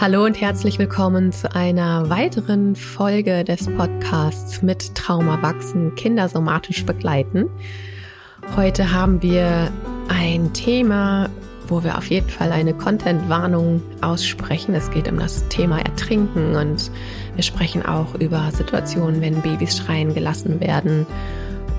[0.00, 6.86] Hallo und herzlich willkommen zu einer weiteren Folge des Podcasts mit Trauma wachsen, Kinder somatisch
[6.86, 7.50] begleiten.
[8.54, 9.72] Heute haben wir
[10.06, 11.28] ein Thema,
[11.66, 14.72] wo wir auf jeden Fall eine Content-Warnung aussprechen.
[14.76, 16.92] Es geht um das Thema Ertrinken und
[17.34, 21.06] wir sprechen auch über Situationen, wenn Babys schreien gelassen werden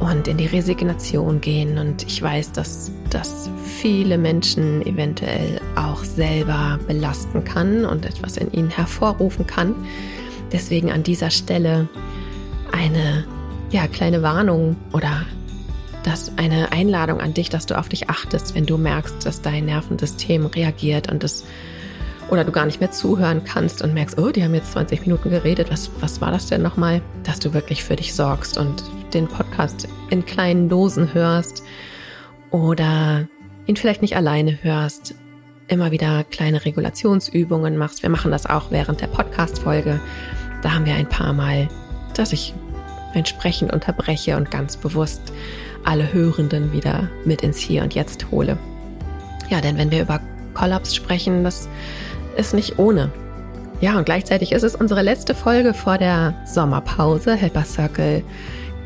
[0.01, 1.77] und in die Resignation gehen.
[1.77, 8.51] Und ich weiß, dass das viele Menschen eventuell auch selber belasten kann und etwas in
[8.51, 9.75] ihnen hervorrufen kann.
[10.51, 11.87] Deswegen an dieser Stelle
[12.71, 13.25] eine
[13.71, 15.25] ja, kleine Warnung oder
[16.03, 19.65] das eine Einladung an dich, dass du auf dich achtest, wenn du merkst, dass dein
[19.65, 21.45] Nervensystem reagiert und das
[22.29, 25.31] oder du gar nicht mehr zuhören kannst und merkst, oh, die haben jetzt 20 Minuten
[25.31, 27.01] geredet, was, was war das denn nochmal?
[27.23, 31.63] Dass du wirklich für dich sorgst und den Podcast in kleinen Dosen hörst
[32.51, 33.27] oder
[33.65, 35.15] ihn vielleicht nicht alleine hörst,
[35.67, 38.01] immer wieder kleine Regulationsübungen machst.
[38.01, 39.99] Wir machen das auch während der Podcast-Folge.
[40.61, 41.69] Da haben wir ein paar Mal,
[42.15, 42.53] dass ich
[43.13, 45.21] entsprechend unterbreche und ganz bewusst
[45.83, 48.57] alle Hörenden wieder mit ins Hier und Jetzt hole.
[49.49, 50.19] Ja, denn wenn wir über
[50.53, 51.69] Kollaps sprechen, das
[52.37, 53.11] ist nicht ohne.
[53.81, 57.35] Ja, und gleichzeitig ist es unsere letzte Folge vor der Sommerpause.
[57.35, 58.23] Helper Circle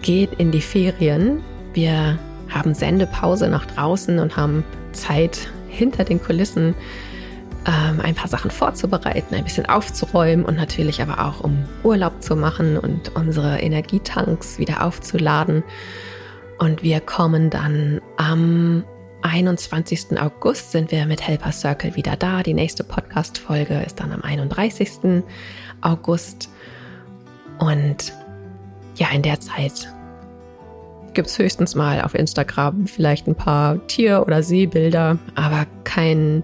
[0.02, 1.42] geht in die Ferien.
[1.74, 2.20] Wir
[2.54, 6.76] haben Sendepause nach draußen und haben Zeit hinter den Kulissen
[7.66, 12.36] ähm, ein paar Sachen vorzubereiten, ein bisschen aufzuräumen und natürlich aber auch um Urlaub zu
[12.36, 15.64] machen und unsere Energietanks wieder aufzuladen.
[16.60, 18.84] Und wir kommen dann am
[19.24, 20.20] 21.
[20.20, 22.44] August sind wir mit Helper Circle wieder da.
[22.44, 25.24] Die nächste Podcast-Folge ist dann am 31.
[25.82, 26.50] August.
[27.60, 28.14] Und
[28.96, 29.94] ja, in der Zeit
[31.14, 36.44] gibt es höchstens mal auf Instagram vielleicht ein paar Tier- oder Seebilder, aber keinen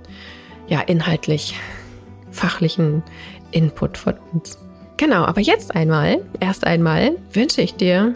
[0.68, 1.56] ja, inhaltlich
[2.32, 3.04] fachlichen
[3.52, 4.58] Input von uns.
[4.98, 8.16] Genau, aber jetzt einmal, erst einmal wünsche ich dir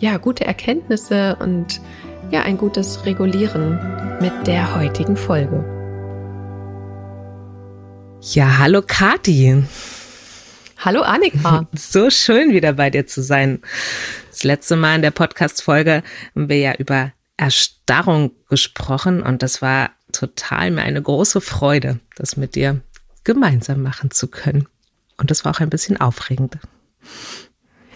[0.00, 1.80] ja gute Erkenntnisse und
[2.30, 3.78] ja ein gutes Regulieren
[4.20, 5.64] mit der heutigen Folge.
[8.22, 9.64] Ja, hallo Kati.
[10.82, 11.68] Hallo Annika.
[11.76, 13.60] So schön wieder bei dir zu sein.
[14.30, 16.02] Das letzte Mal in der Podcast-Folge
[16.34, 22.38] haben wir ja über Erstarrung gesprochen und das war total mir eine große Freude, das
[22.38, 22.80] mit dir
[23.24, 24.68] gemeinsam machen zu können.
[25.18, 26.56] Und das war auch ein bisschen aufregend.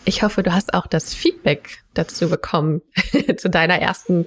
[0.04, 2.82] Ich hoffe, du hast auch das Feedback dazu bekommen
[3.38, 4.26] zu deiner ersten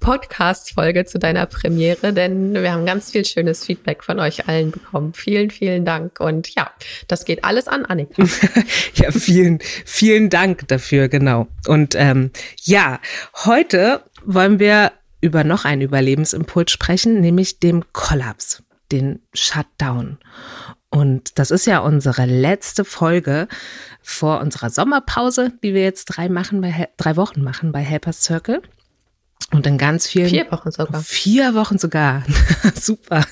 [0.00, 5.12] Podcast-Folge, zu deiner Premiere, denn wir haben ganz viel schönes Feedback von euch allen bekommen.
[5.14, 6.20] Vielen, vielen Dank.
[6.20, 6.70] Und ja,
[7.08, 8.22] das geht alles an Annika.
[8.94, 11.48] ja, vielen, vielen Dank dafür, genau.
[11.66, 12.30] Und ähm,
[12.62, 13.00] ja,
[13.44, 20.18] heute wollen wir über noch einen Überlebensimpuls sprechen, nämlich dem Kollaps, den Shutdown.
[20.90, 23.48] Und das ist ja unsere letzte Folge
[24.02, 28.62] vor unserer Sommerpause, die wir jetzt drei, machen bei, drei Wochen machen bei Helpers Circle.
[29.52, 30.28] Und in ganz vielen.
[30.28, 31.02] Vier Wochen sogar.
[31.02, 32.24] Vier Wochen sogar.
[32.74, 33.24] Super.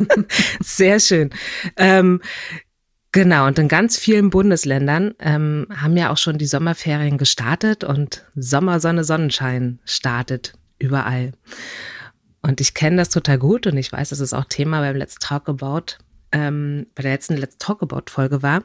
[0.62, 1.30] Sehr schön.
[1.76, 2.20] Ähm,
[3.12, 3.46] genau.
[3.46, 8.80] Und in ganz vielen Bundesländern ähm, haben ja auch schon die Sommerferien gestartet und Sommer,
[8.80, 11.32] Sonne, Sonnenschein startet überall.
[12.42, 15.16] Und ich kenne das total gut und ich weiß, dass es auch Thema beim Let's
[15.16, 15.96] Talk About,
[16.32, 18.62] ähm, bei der letzten Let's Talk About Folge war,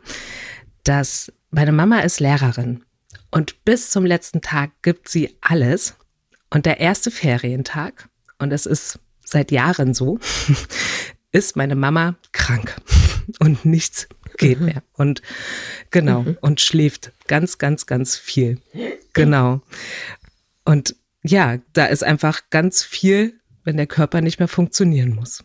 [0.83, 2.83] dass meine Mama ist Lehrerin
[3.31, 5.95] und bis zum letzten Tag gibt sie alles.
[6.51, 10.19] Und der erste Ferientag, und es ist seit Jahren so,
[11.31, 12.75] ist meine Mama krank
[13.39, 14.07] und nichts
[14.37, 14.65] geht mhm.
[14.65, 14.83] mehr.
[14.93, 15.21] Und
[15.89, 16.37] genau, mhm.
[16.41, 18.61] und schläft ganz, ganz, ganz viel.
[19.13, 19.61] Genau.
[20.65, 25.43] Und ja, da ist einfach ganz viel, wenn der Körper nicht mehr funktionieren muss.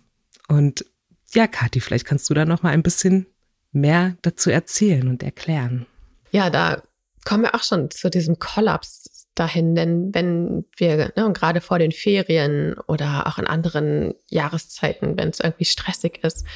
[0.48, 0.84] Und
[1.32, 3.26] ja, Kathi, vielleicht kannst du da noch mal ein bisschen
[3.72, 5.86] mehr dazu erzählen und erklären.
[6.30, 6.82] Ja, da
[7.24, 11.78] kommen wir auch schon zu diesem Kollaps dahin, denn wenn wir, ne, und gerade vor
[11.78, 16.46] den Ferien oder auch in anderen Jahreszeiten, wenn es irgendwie stressig ist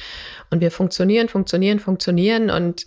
[0.49, 2.85] und wir funktionieren, funktionieren, funktionieren und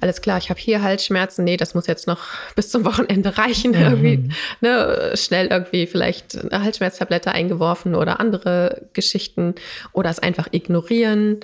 [0.00, 2.24] alles klar, ich habe hier Halsschmerzen, nee, das muss jetzt noch
[2.56, 3.80] bis zum Wochenende reichen, mhm.
[3.80, 4.30] irgendwie,
[4.60, 9.54] ne, schnell irgendwie vielleicht eine Halsschmerztablette eingeworfen oder andere Geschichten
[9.92, 11.40] oder es einfach ignorieren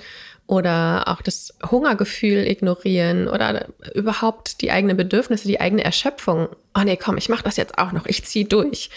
[0.47, 6.49] oder auch das Hungergefühl ignorieren oder überhaupt die eigenen Bedürfnisse, die eigene Erschöpfung.
[6.77, 8.05] Oh nee, komm, ich mache das jetzt auch noch.
[8.05, 8.89] Ich ziehe durch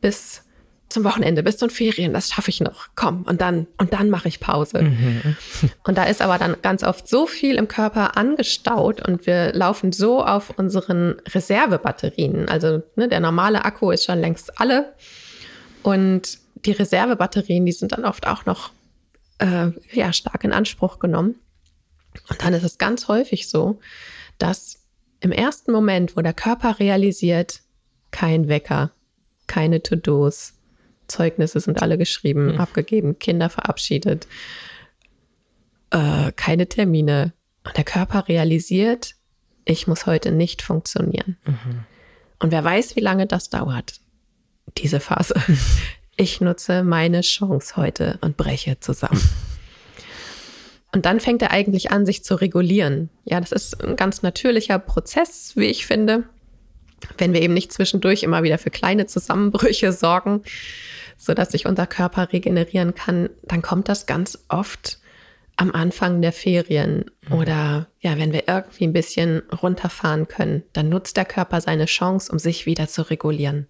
[0.00, 0.42] bis
[0.88, 2.88] zum Wochenende, bis zu den Ferien, das schaffe ich noch.
[2.94, 4.82] Komm, und dann und dann mache ich Pause.
[4.82, 5.36] Mhm.
[5.84, 9.92] Und da ist aber dann ganz oft so viel im Körper angestaut und wir laufen
[9.92, 12.48] so auf unseren Reservebatterien.
[12.48, 14.92] Also ne, der normale Akku ist schon längst alle
[15.82, 18.70] und die Reservebatterien, die sind dann oft auch noch
[19.42, 21.34] äh, ja, stark in Anspruch genommen.
[22.28, 23.80] Und dann ist es ganz häufig so,
[24.38, 24.86] dass
[25.20, 27.62] im ersten Moment, wo der Körper realisiert,
[28.10, 28.92] kein Wecker,
[29.46, 30.54] keine To-Dos,
[31.08, 32.60] Zeugnisse sind alle geschrieben, mhm.
[32.60, 34.26] abgegeben, Kinder verabschiedet,
[35.90, 37.32] äh, keine Termine.
[37.64, 39.14] Und der Körper realisiert,
[39.64, 41.36] ich muss heute nicht funktionieren.
[41.44, 41.84] Mhm.
[42.38, 44.00] Und wer weiß, wie lange das dauert,
[44.78, 45.34] diese Phase.
[46.16, 49.20] Ich nutze meine Chance heute und breche zusammen.
[50.94, 53.08] Und dann fängt er eigentlich an, sich zu regulieren.
[53.24, 56.24] Ja, das ist ein ganz natürlicher Prozess, wie ich finde.
[57.16, 60.42] Wenn wir eben nicht zwischendurch immer wieder für kleine Zusammenbrüche sorgen,
[61.16, 64.98] so dass sich unser Körper regenerieren kann, dann kommt das ganz oft
[65.56, 67.38] am Anfang der Ferien mhm.
[67.38, 72.30] oder ja, wenn wir irgendwie ein bisschen runterfahren können, dann nutzt der Körper seine Chance,
[72.30, 73.66] um sich wieder zu regulieren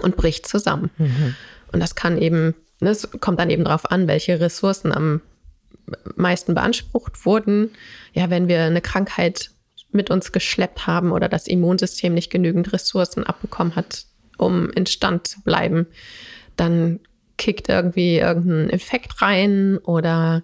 [0.00, 0.90] und bricht zusammen.
[0.98, 1.34] Mhm.
[1.72, 5.20] Und das kann eben, ne, es kommt dann eben darauf an, welche Ressourcen am
[6.16, 7.70] meisten beansprucht wurden.
[8.12, 9.50] Ja, wenn wir eine Krankheit
[9.90, 14.04] mit uns geschleppt haben oder das Immunsystem nicht genügend Ressourcen abbekommen hat,
[14.36, 15.86] um in Stand zu bleiben,
[16.56, 17.00] dann
[17.36, 20.42] kickt irgendwie irgendein Effekt rein oder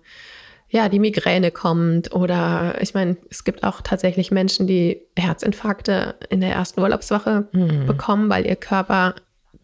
[0.71, 6.41] ja, die Migräne kommt oder ich meine, es gibt auch tatsächlich Menschen, die Herzinfarkte in
[6.41, 7.87] der ersten Urlaubswoche mhm.
[7.87, 9.15] bekommen, weil ihr Körper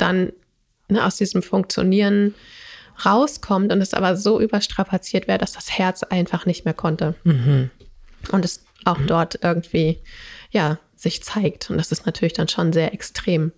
[0.01, 0.33] dann
[0.89, 2.35] ne, aus diesem Funktionieren
[3.05, 7.15] rauskommt und es aber so überstrapaziert wäre, dass das Herz einfach nicht mehr konnte.
[7.25, 7.71] Mhm.
[8.33, 9.07] Und es auch mhm.
[9.07, 9.99] dort irgendwie,
[10.51, 11.71] ja, sich zeigt.
[11.71, 13.53] Und das ist natürlich dann schon sehr extrem.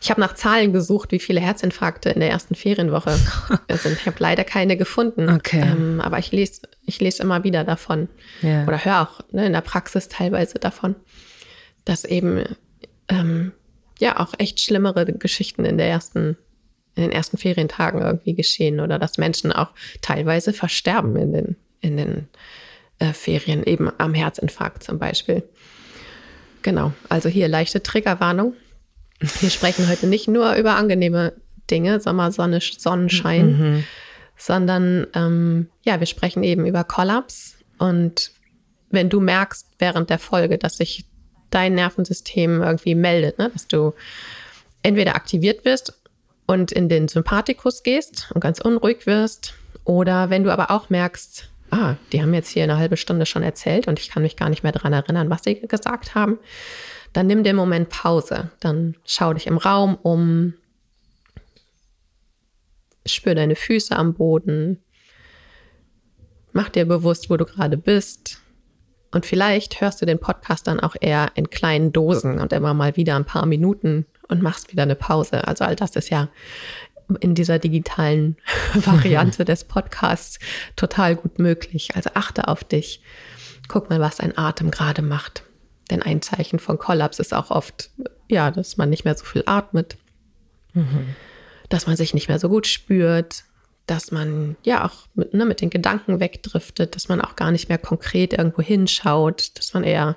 [0.00, 3.18] Ich habe nach Zahlen gesucht, wie viele Herzinfarkte in der ersten Ferienwoche
[3.70, 3.98] sind.
[3.98, 5.28] Ich habe leider keine gefunden.
[5.28, 5.60] Okay.
[5.60, 8.08] Ähm, aber ich lese ich les immer wieder davon.
[8.42, 8.66] Yeah.
[8.66, 10.96] Oder höre auch ne, in der Praxis teilweise davon,
[11.84, 12.44] dass eben
[13.08, 13.52] ähm,
[14.00, 16.36] ja auch echt schlimmere Geschichten in der ersten
[16.98, 19.70] in den ersten Ferientagen irgendwie geschehen oder dass Menschen auch
[20.02, 22.28] teilweise versterben in den, in den
[22.98, 25.44] äh, Ferien, eben am Herzinfarkt zum Beispiel.
[26.62, 28.54] Genau, also hier leichte Triggerwarnung.
[29.40, 31.34] Wir sprechen heute nicht nur über angenehme
[31.70, 33.84] Dinge, Sommer, Sonne, Sonnenschein, mhm.
[34.36, 37.58] sondern ähm, ja, wir sprechen eben über Kollaps.
[37.78, 38.32] Und
[38.90, 41.04] wenn du merkst während der Folge, dass sich
[41.50, 43.50] dein Nervensystem irgendwie meldet, ne?
[43.50, 43.94] dass du
[44.82, 46.00] entweder aktiviert wirst
[46.46, 49.54] und in den Sympathikus gehst und ganz unruhig wirst,
[49.88, 53.42] oder wenn du aber auch merkst, ah, die haben jetzt hier eine halbe Stunde schon
[53.42, 56.38] erzählt und ich kann mich gar nicht mehr daran erinnern, was sie gesagt haben,
[57.14, 58.50] dann nimm den Moment Pause.
[58.60, 60.52] Dann schau dich im Raum um,
[63.06, 64.82] spür deine Füße am Boden,
[66.52, 68.42] mach dir bewusst, wo du gerade bist.
[69.18, 72.94] Und vielleicht hörst du den Podcast dann auch eher in kleinen Dosen und immer mal
[72.94, 75.48] wieder ein paar Minuten und machst wieder eine Pause.
[75.48, 76.28] Also all das ist ja
[77.18, 78.36] in dieser digitalen
[78.74, 80.38] Variante des Podcasts
[80.76, 81.96] total gut möglich.
[81.96, 83.02] Also achte auf dich.
[83.66, 85.42] Guck mal, was dein Atem gerade macht.
[85.90, 87.90] Denn ein Zeichen von Kollaps ist auch oft,
[88.28, 89.96] ja, dass man nicht mehr so viel atmet,
[90.74, 91.16] mhm.
[91.70, 93.42] dass man sich nicht mehr so gut spürt,
[93.90, 97.68] dass man ja auch mit, ne, mit den Gedanken wegdriftet, dass man auch gar nicht
[97.68, 100.16] mehr konkret irgendwo hinschaut, dass man eher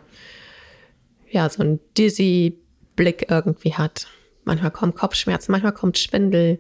[1.30, 2.60] ja so ein dizzy
[2.96, 4.08] Blick irgendwie hat.
[4.44, 6.60] Manchmal kommen Kopfschmerzen, manchmal kommt Schwindel.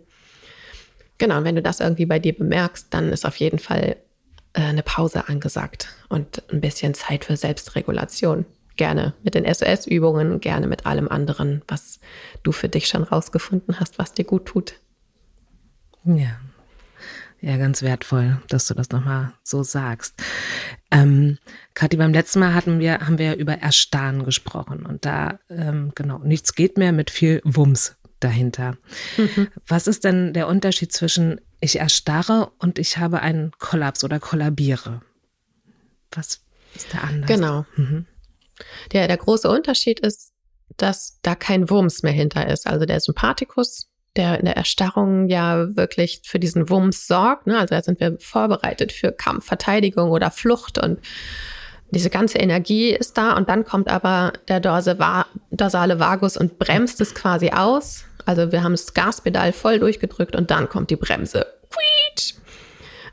[1.17, 3.97] Genau, und wenn du das irgendwie bei dir bemerkst, dann ist auf jeden Fall
[4.53, 8.45] äh, eine Pause angesagt und ein bisschen Zeit für Selbstregulation
[8.77, 11.99] gerne mit den SOS-Übungen, gerne mit allem anderen, was
[12.41, 14.75] du für dich schon rausgefunden hast, was dir gut tut.
[16.05, 16.39] Ja.
[17.41, 20.21] Ja, ganz wertvoll, dass du das nochmal so sagst.
[20.91, 21.39] Ähm,
[21.73, 26.19] Kathi, beim letzten Mal hatten wir, haben wir über Erstarren gesprochen und da, ähm, genau,
[26.19, 28.77] nichts geht mehr mit viel Wumms dahinter.
[29.17, 29.47] Mhm.
[29.67, 35.01] Was ist denn der Unterschied zwischen ich erstarre und ich habe einen Kollaps oder kollabiere?
[36.11, 36.41] Was
[36.75, 37.27] ist der anders?
[37.27, 37.65] Genau.
[37.75, 38.05] Mhm.
[38.91, 40.33] Der, der große Unterschied ist,
[40.77, 42.67] dass da kein Wumms mehr hinter ist.
[42.67, 47.47] Also der Sympathikus, der in der Erstarrung ja wirklich für diesen Wumms sorgt.
[47.47, 47.57] Ne?
[47.57, 50.99] Also da sind wir vorbereitet für Kampf, Verteidigung oder Flucht und
[51.93, 57.13] diese ganze Energie ist da und dann kommt aber der dorsale Vagus und bremst es
[57.13, 58.05] quasi aus.
[58.25, 61.45] Also wir haben das Gaspedal voll durchgedrückt und dann kommt die Bremse.
[62.11, 62.35] Quietsch.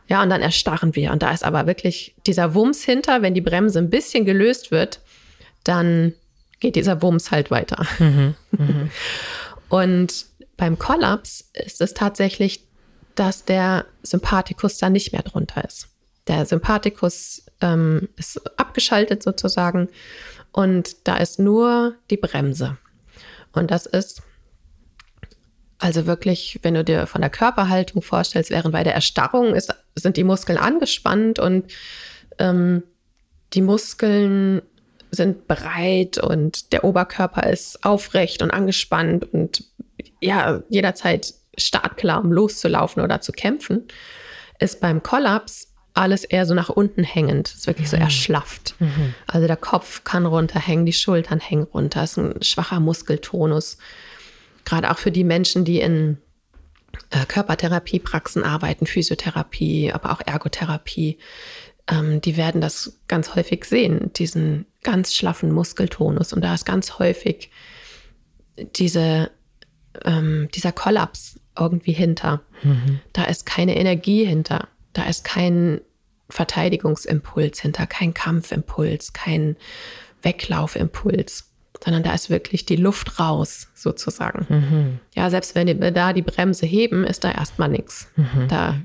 [0.09, 1.13] Ja, und dann erstarren wir.
[1.13, 5.01] Und da ist aber wirklich dieser Wumms hinter, wenn die Bremse ein bisschen gelöst wird,
[5.65, 6.15] dann
[6.61, 7.87] geht dieser Wumms halt weiter.
[7.99, 8.89] Mhm, mh.
[9.69, 10.25] Und
[10.59, 12.67] beim Kollaps ist es tatsächlich,
[13.15, 15.89] dass der Sympathikus da nicht mehr drunter ist.
[16.27, 19.89] Der Sympathikus ähm, ist abgeschaltet sozusagen
[20.53, 22.77] und da ist nur die Bremse.
[23.53, 24.23] Und das ist
[25.79, 30.17] also wirklich, wenn du dir von der Körperhaltung vorstellst, während bei der Erstarrung ist, sind
[30.17, 31.73] die Muskeln angespannt und
[32.39, 32.83] ähm,
[33.55, 34.61] die Muskeln
[35.11, 39.65] sind bereit und der Oberkörper ist aufrecht und angespannt und
[40.21, 43.89] ja, jederzeit startklar, um loszulaufen oder zu kämpfen,
[44.59, 47.53] ist beim Kollaps alles eher so nach unten hängend.
[47.53, 48.03] ist wirklich so mhm.
[48.03, 48.77] erschlafft.
[48.79, 49.15] Mhm.
[49.27, 52.03] Also der Kopf kann runterhängen, die Schultern hängen runter.
[52.05, 53.79] Es ist ein schwacher Muskeltonus.
[54.65, 56.19] Gerade auch für die Menschen, die in
[57.11, 61.19] äh, Körpertherapiepraxen arbeiten, Physiotherapie, aber auch Ergotherapie,
[61.91, 66.33] ähm, die werden das ganz häufig sehen, diesen ganz schlaffen Muskeltonus.
[66.33, 67.51] Und da ist ganz häufig
[68.77, 69.31] diese,
[70.05, 72.43] ähm, dieser Kollaps irgendwie hinter.
[72.63, 73.01] Mhm.
[73.13, 74.69] Da ist keine Energie hinter.
[74.93, 75.81] Da ist kein
[76.29, 79.57] Verteidigungsimpuls hinter, kein Kampfimpuls, kein
[80.23, 81.51] Weglaufimpuls,
[81.83, 84.47] sondern da ist wirklich die Luft raus, sozusagen.
[84.49, 85.01] Mhm.
[85.15, 88.09] Ja, selbst wenn wir da die Bremse heben, ist da erstmal nichts.
[88.17, 88.49] Mhm.
[88.49, 88.77] Da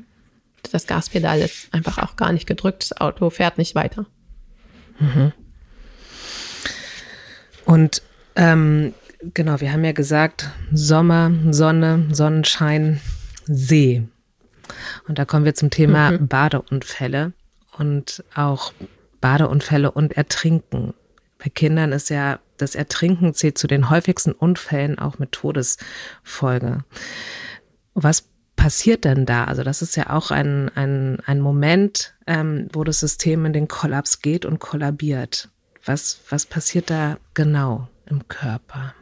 [0.72, 4.06] das Gaspedal ist einfach auch gar nicht gedrückt, das Auto fährt nicht weiter.
[5.00, 5.34] Mhm.
[7.66, 8.02] Und
[8.36, 8.94] ähm,
[9.34, 13.00] genau, wir haben ja gesagt, Sommer, Sonne, Sonnenschein,
[13.46, 14.08] See.
[15.08, 16.28] Und da kommen wir zum Thema mhm.
[16.28, 17.34] Badeunfälle
[17.78, 18.74] und auch
[19.22, 20.94] Badeunfälle und Ertrinken.
[21.38, 26.84] Bei Kindern ist ja das Ertrinken zählt zu den häufigsten Unfällen auch mit Todesfolge.
[27.94, 29.46] Was passiert denn da?
[29.46, 33.68] Also das ist ja auch ein, ein, ein Moment, ähm, wo das System in den
[33.68, 35.50] Kollaps geht und kollabiert.
[35.86, 38.94] Was, was passiert da genau im Körper?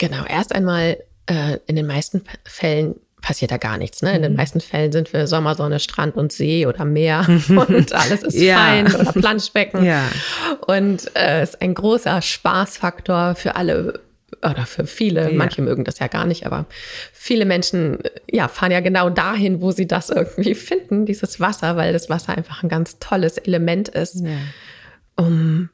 [0.00, 4.00] Genau, erst einmal äh, in den meisten Fällen passiert da gar nichts.
[4.00, 4.16] Ne?
[4.16, 4.38] In den mhm.
[4.38, 8.56] meisten Fällen sind wir Sommersonne, Strand und See oder Meer und alles ist ja.
[8.56, 9.84] fein oder Planschbecken.
[9.84, 10.04] Ja.
[10.66, 14.00] Und äh, es äh, ist ein großer Spaßfaktor für alle
[14.42, 15.36] oder für viele, ja.
[15.36, 16.64] manche mögen das ja gar nicht, aber
[17.12, 17.98] viele Menschen
[18.30, 22.38] ja, fahren ja genau dahin, wo sie das irgendwie finden, dieses Wasser, weil das Wasser
[22.38, 24.30] einfach ein ganz tolles Element ist, ja.
[25.16, 25.68] um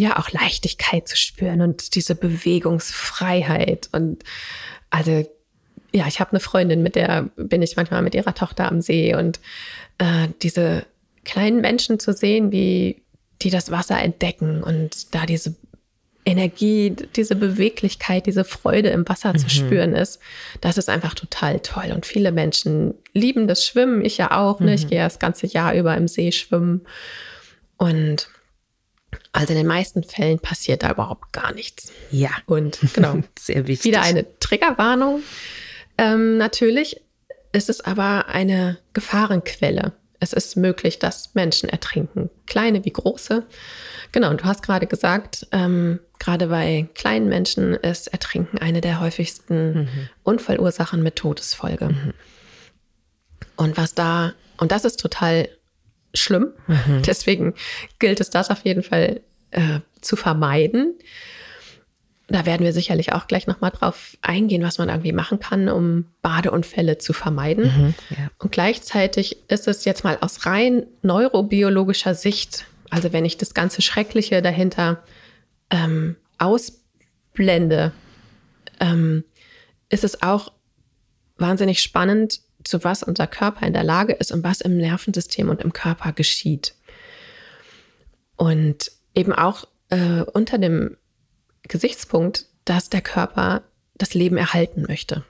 [0.00, 3.88] ja auch Leichtigkeit zu spüren und diese Bewegungsfreiheit.
[3.92, 4.24] Und
[4.90, 5.24] also
[5.92, 9.14] ja, ich habe eine Freundin, mit der bin ich manchmal mit ihrer Tochter am See
[9.14, 9.40] und
[9.98, 10.86] äh, diese
[11.24, 13.02] kleinen Menschen zu sehen, wie
[13.42, 15.54] die das Wasser entdecken und da diese
[16.24, 19.38] Energie, diese Beweglichkeit, diese Freude im Wasser mhm.
[19.38, 20.20] zu spüren ist,
[20.60, 21.92] das ist einfach total toll.
[21.94, 24.60] Und viele Menschen lieben das Schwimmen, ich ja auch.
[24.60, 24.68] Ne?
[24.68, 24.74] Mhm.
[24.74, 26.82] Ich gehe ja das ganze Jahr über im See schwimmen.
[27.78, 28.28] Und
[29.32, 31.92] also in den meisten Fällen passiert da überhaupt gar nichts.
[32.10, 32.30] Ja.
[32.46, 33.20] Und genau.
[33.38, 33.92] Sehr wichtig.
[33.92, 35.22] Wieder eine Triggerwarnung.
[35.98, 37.00] Ähm, natürlich
[37.52, 39.92] ist es aber eine Gefahrenquelle.
[40.20, 43.44] Es ist möglich, dass Menschen ertrinken, kleine wie große.
[44.12, 49.00] Genau, und du hast gerade gesagt, ähm, gerade bei kleinen Menschen ist Ertrinken eine der
[49.00, 49.88] häufigsten mhm.
[50.22, 51.86] Unfallursachen mit Todesfolge.
[51.86, 52.14] Mhm.
[53.56, 55.48] Und was da, und das ist total
[56.14, 57.02] schlimm, mhm.
[57.06, 57.54] deswegen
[57.98, 60.94] gilt es das auf jeden Fall äh, zu vermeiden
[62.30, 66.06] da werden wir sicherlich auch gleich nochmal drauf eingehen, was man irgendwie machen kann, um
[66.22, 67.64] Badeunfälle zu vermeiden.
[67.64, 68.30] Mhm, ja.
[68.38, 73.82] Und gleichzeitig ist es jetzt mal aus rein neurobiologischer Sicht, also wenn ich das ganze
[73.82, 75.02] Schreckliche dahinter
[75.70, 77.92] ähm, ausblende,
[78.78, 79.24] ähm,
[79.88, 80.52] ist es auch
[81.36, 85.60] wahnsinnig spannend, zu was unser Körper in der Lage ist und was im Nervensystem und
[85.60, 86.74] im Körper geschieht.
[88.36, 90.96] Und eben auch äh, unter dem
[91.64, 93.62] Gesichtspunkt, dass der Körper
[93.94, 95.24] das Leben erhalten möchte.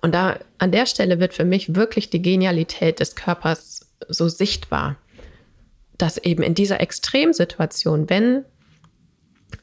[0.00, 4.96] Und da an der Stelle wird für mich wirklich die Genialität des Körpers so sichtbar,
[5.98, 8.44] dass eben in dieser Extremsituation, wenn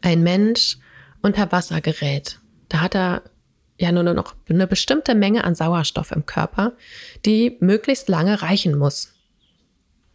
[0.02, 0.78] ein Mensch
[1.22, 2.40] unter Wasser gerät,
[2.70, 3.24] da hat er
[3.80, 6.74] ja nur noch eine bestimmte Menge an Sauerstoff im Körper,
[7.26, 9.14] die möglichst lange reichen muss.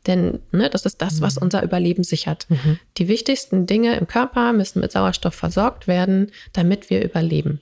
[0.06, 1.44] Denn ne, das ist das, was mhm.
[1.44, 2.46] unser Überleben sichert.
[2.50, 2.78] Mhm.
[2.98, 7.60] Die wichtigsten Dinge im Körper müssen mit Sauerstoff versorgt werden, damit wir überleben.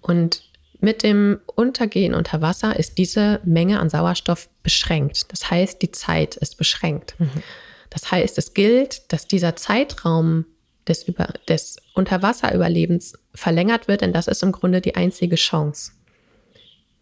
[0.00, 0.42] Und
[0.80, 5.30] mit dem Untergehen unter Wasser ist diese Menge an Sauerstoff beschränkt.
[5.30, 7.14] Das heißt, die Zeit ist beschränkt.
[7.18, 7.30] Mhm.
[7.90, 10.46] Das heißt, es gilt, dass dieser Zeitraum
[10.88, 15.92] des, Über des Unterwasserüberlebens verlängert wird, denn das ist im Grunde die einzige Chance,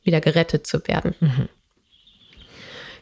[0.02, 1.14] wieder gerettet zu werden.
[1.20, 1.48] Mhm.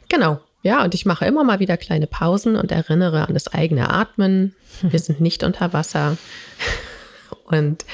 [0.09, 0.41] Genau.
[0.63, 4.55] Ja, und ich mache immer mal wieder kleine Pausen und erinnere an das eigene Atmen.
[4.83, 6.17] Wir sind nicht unter Wasser.
[7.45, 7.85] Und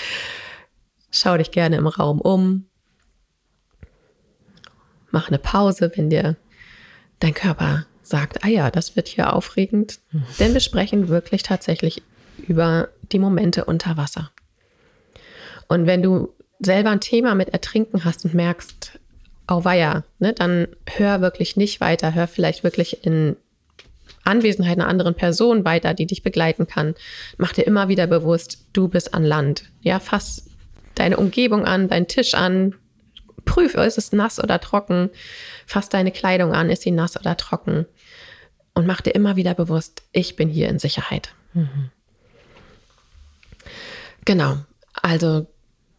[1.11, 2.65] schau dich gerne im Raum um.
[5.11, 6.37] Mach eine Pause, wenn dir
[7.21, 9.99] dein Körper sagt, ah ja, das wird hier aufregend.
[10.39, 12.03] Denn wir sprechen wirklich tatsächlich
[12.43, 14.31] über die Momente unter Wasser.
[15.69, 18.99] Und wenn du selber ein Thema mit Ertrinken hast und merkst,
[19.47, 23.37] auweia, ne, dann hör wirklich nicht weiter, hör vielleicht wirklich in
[24.25, 26.95] Anwesenheit einer anderen Person weiter, die dich begleiten kann.
[27.39, 29.65] Mach dir immer wieder bewusst, du bist an Land.
[29.81, 30.49] Ja, fass
[30.95, 32.75] deine Umgebung an, deinen Tisch an.
[33.45, 35.11] Prüf, ist es nass oder trocken.
[35.67, 37.87] Fass deine Kleidung an, ist sie nass oder trocken.
[38.75, 41.35] Und mach dir immer wieder bewusst, ich bin hier in Sicherheit.
[41.53, 41.91] Mhm.
[44.25, 44.57] Genau.
[44.95, 45.47] Also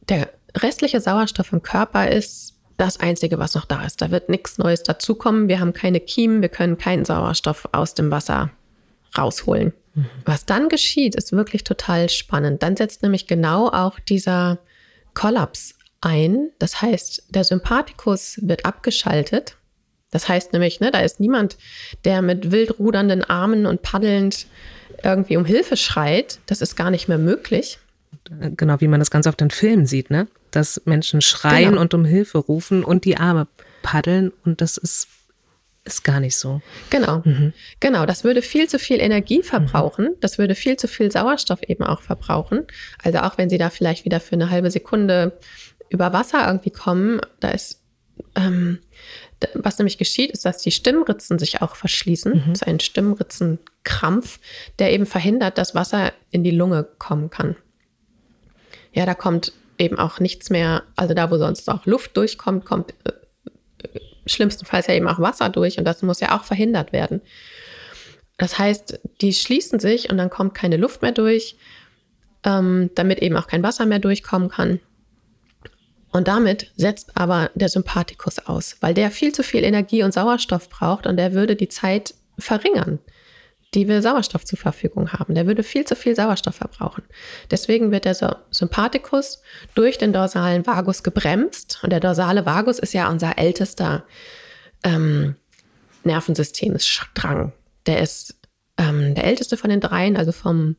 [0.10, 4.01] der restliche Sauerstoff im Körper ist das Einzige, was noch da ist.
[4.01, 5.48] Da wird nichts Neues dazukommen.
[5.48, 8.50] Wir haben keine Kiemen, wir können keinen Sauerstoff aus dem Wasser
[9.18, 9.74] rausholen.
[9.94, 10.06] Mhm.
[10.25, 12.63] Was dann geschieht, ist wirklich total spannend.
[12.63, 14.60] Dann setzt nämlich genau auch dieser
[15.13, 16.50] Kollaps ein.
[16.60, 19.58] Das heißt, der Sympathikus wird abgeschaltet.
[20.12, 21.58] Das heißt nämlich, ne, da ist niemand,
[22.06, 24.48] der mit wild rudernden Armen und paddelnd
[25.03, 26.39] irgendwie um Hilfe schreit.
[26.46, 27.80] Das ist gar nicht mehr möglich.
[28.58, 30.27] Genau, wie man das ganz oft in Filmen sieht, ne?
[30.51, 31.82] Dass Menschen schreien genau.
[31.82, 33.48] und um Hilfe rufen und die Arme
[33.82, 35.08] paddeln und das ist
[35.86, 36.62] ist gar nicht so.
[36.89, 37.22] Genau.
[37.25, 37.53] Mhm.
[37.79, 40.05] Genau, das würde viel zu viel Energie verbrauchen.
[40.05, 40.15] Mhm.
[40.22, 42.65] Das würde viel zu viel Sauerstoff eben auch verbrauchen.
[43.03, 45.38] Also auch wenn sie da vielleicht wieder für eine halbe Sekunde
[45.89, 47.82] über Wasser irgendwie kommen, da ist,
[48.36, 48.79] ähm,
[49.55, 52.32] was nämlich geschieht, ist, dass die Stimmritzen sich auch verschließen.
[52.32, 52.43] Mhm.
[52.48, 54.39] Das ist ein Stimmritzenkrampf,
[54.79, 57.58] der eben verhindert, dass Wasser in die Lunge kommen kann.
[58.93, 62.93] Ja, da kommt eben auch nichts mehr, also da, wo sonst auch Luft durchkommt, kommt
[63.03, 63.12] äh,
[64.25, 67.21] schlimmstenfalls ja eben auch Wasser durch und das muss ja auch verhindert werden.
[68.38, 71.57] Das heißt, die schließen sich und dann kommt keine Luft mehr durch,
[72.43, 74.79] ähm, damit eben auch kein Wasser mehr durchkommen kann.
[76.12, 80.69] Und damit setzt aber der Sympathikus aus, weil der viel zu viel Energie und Sauerstoff
[80.69, 83.00] braucht und der würde die Zeit verringern,
[83.74, 85.36] die wir Sauerstoff zur Verfügung haben.
[85.36, 87.03] Der würde viel zu viel Sauerstoff verbrauchen.
[87.51, 88.15] Deswegen wird der
[88.51, 89.42] Sympathikus
[89.75, 91.80] durch den dorsalen Vagus gebremst.
[91.84, 94.06] Und der dorsale Vagus ist ja unser ältester
[94.84, 95.36] ähm,
[96.03, 97.53] Nervensystemstrang.
[97.86, 98.36] Der ist
[98.77, 100.75] ähm, der älteste von den dreien, also vom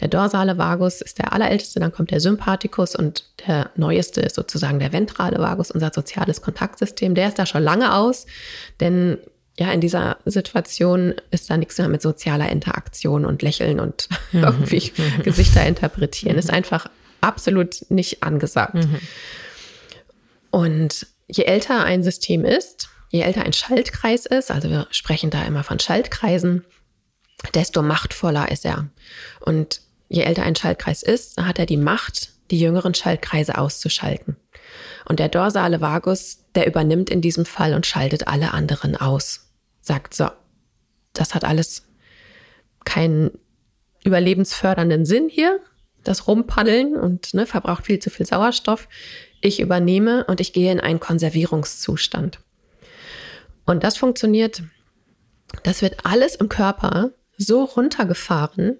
[0.00, 4.78] der dorsale Vagus ist der allerälteste, dann kommt der Sympathikus und der neueste ist sozusagen
[4.78, 7.14] der ventrale Vagus, unser soziales Kontaktsystem.
[7.14, 8.26] Der ist da schon lange aus,
[8.80, 9.18] denn
[9.58, 14.44] ja, in dieser Situation ist da nichts mehr mit sozialer Interaktion und Lächeln und mhm.
[14.44, 15.22] irgendwie mhm.
[15.24, 16.38] Gesichter interpretieren.
[16.38, 16.88] Ist einfach
[17.20, 18.74] absolut nicht angesagt.
[18.74, 19.00] Mhm.
[20.50, 25.42] Und je älter ein System ist, je älter ein Schaltkreis ist, also wir sprechen da
[25.42, 26.64] immer von Schaltkreisen,
[27.52, 28.88] desto machtvoller ist er.
[29.40, 34.36] Und je älter ein Schaltkreis ist, hat er die Macht, die jüngeren Schaltkreise auszuschalten.
[35.04, 39.47] Und der dorsale Vagus, der übernimmt in diesem Fall und schaltet alle anderen aus.
[39.88, 40.28] Sagt so,
[41.14, 41.86] das hat alles
[42.84, 43.30] keinen
[44.04, 45.60] überlebensfördernden Sinn hier,
[46.04, 48.86] das Rumpaddeln und ne, verbraucht viel zu viel Sauerstoff.
[49.40, 52.40] Ich übernehme und ich gehe in einen Konservierungszustand.
[53.64, 54.62] Und das funktioniert,
[55.62, 58.76] das wird alles im Körper so runtergefahren.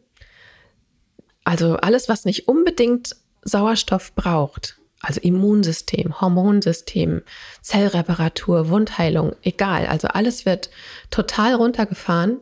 [1.43, 7.23] Also alles, was nicht unbedingt Sauerstoff braucht, also Immunsystem, Hormonsystem,
[7.61, 9.87] Zellreparatur, Wundheilung, egal.
[9.87, 10.71] Also alles wird
[11.11, 12.39] total runtergefahren,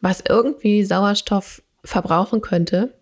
[0.00, 2.94] was irgendwie Sauerstoff verbrauchen könnte.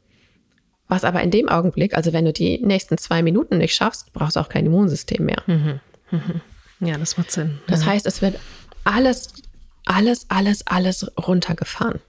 [0.90, 4.36] Was aber in dem Augenblick, also wenn du die nächsten zwei Minuten nicht schaffst, brauchst
[4.36, 5.42] du auch kein Immunsystem mehr.
[5.46, 5.80] Mhm.
[6.10, 6.40] Mhm.
[6.80, 7.60] Ja, das macht Sinn.
[7.66, 8.38] Das heißt, es wird
[8.84, 9.34] alles,
[9.84, 12.00] alles, alles, alles runtergefahren.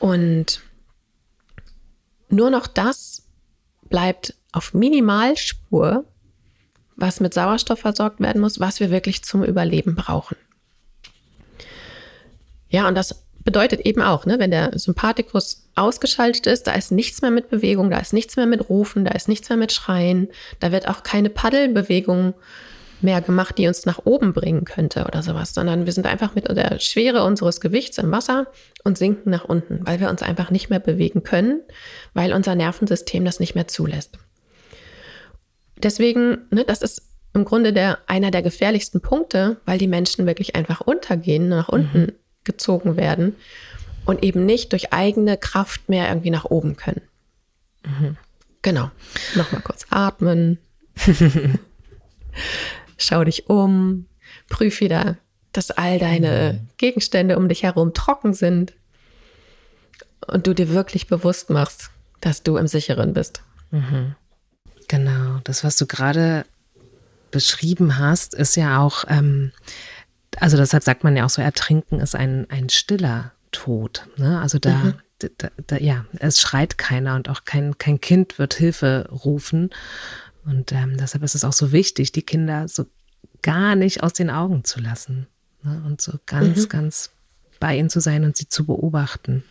[0.00, 0.60] Und
[2.28, 3.25] nur noch das
[3.88, 6.04] bleibt auf Minimalspur,
[6.96, 10.36] was mit Sauerstoff versorgt werden muss, was wir wirklich zum Überleben brauchen.
[12.68, 17.22] Ja, und das bedeutet eben auch, ne, wenn der Sympathikus ausgeschaltet ist, da ist nichts
[17.22, 20.28] mehr mit Bewegung, da ist nichts mehr mit Rufen, da ist nichts mehr mit Schreien,
[20.58, 22.34] da wird auch keine Paddelbewegung
[23.00, 26.48] mehr gemacht, die uns nach oben bringen könnte oder sowas, sondern wir sind einfach mit
[26.48, 28.46] der Schwere unseres Gewichts im Wasser
[28.84, 31.60] und sinken nach unten, weil wir uns einfach nicht mehr bewegen können,
[32.14, 34.18] weil unser Nervensystem das nicht mehr zulässt.
[35.82, 37.02] Deswegen, ne, das ist
[37.34, 42.00] im Grunde der, einer der gefährlichsten Punkte, weil die Menschen wirklich einfach untergehen, nach unten
[42.00, 42.12] mhm.
[42.44, 43.36] gezogen werden
[44.06, 47.02] und eben nicht durch eigene Kraft mehr irgendwie nach oben können.
[47.84, 48.16] Mhm.
[48.62, 48.90] Genau.
[49.34, 50.58] Nochmal kurz atmen.
[52.96, 54.06] schau dich um,
[54.48, 55.16] prüf wieder,
[55.52, 56.68] dass all deine mhm.
[56.76, 58.74] Gegenstände um dich herum trocken sind
[60.26, 63.42] und du dir wirklich bewusst machst, dass du im Sicheren bist.
[63.70, 64.14] Mhm.
[64.88, 66.44] Genau, das, was du gerade
[67.30, 69.52] beschrieben hast, ist ja auch, ähm,
[70.38, 74.06] also deshalb sagt man ja auch so, Ertrinken ist ein, ein stiller Tod.
[74.16, 74.40] Ne?
[74.40, 74.94] Also da, mhm.
[75.38, 79.70] da, da, ja, es schreit keiner und auch kein, kein Kind wird Hilfe rufen.
[80.46, 82.86] Und ähm, deshalb ist es auch so wichtig, die Kinder so
[83.42, 85.26] gar nicht aus den Augen zu lassen.
[85.62, 85.82] Ne?
[85.86, 86.68] Und so ganz, mhm.
[86.68, 87.10] ganz
[87.60, 89.42] bei ihnen zu sein und sie zu beobachten.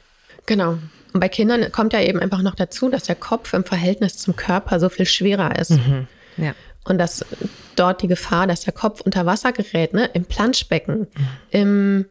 [0.46, 0.78] Genau.
[1.14, 4.36] Und bei Kindern kommt ja eben einfach noch dazu, dass der Kopf im Verhältnis zum
[4.36, 5.72] Körper so viel schwerer ist.
[5.72, 6.08] Mhm.
[6.38, 6.54] Ja.
[6.86, 7.26] Und dass
[7.76, 11.28] dort die Gefahr, dass der Kopf unter Wasser gerät, ne, im Planschbecken, mhm.
[11.50, 12.06] im,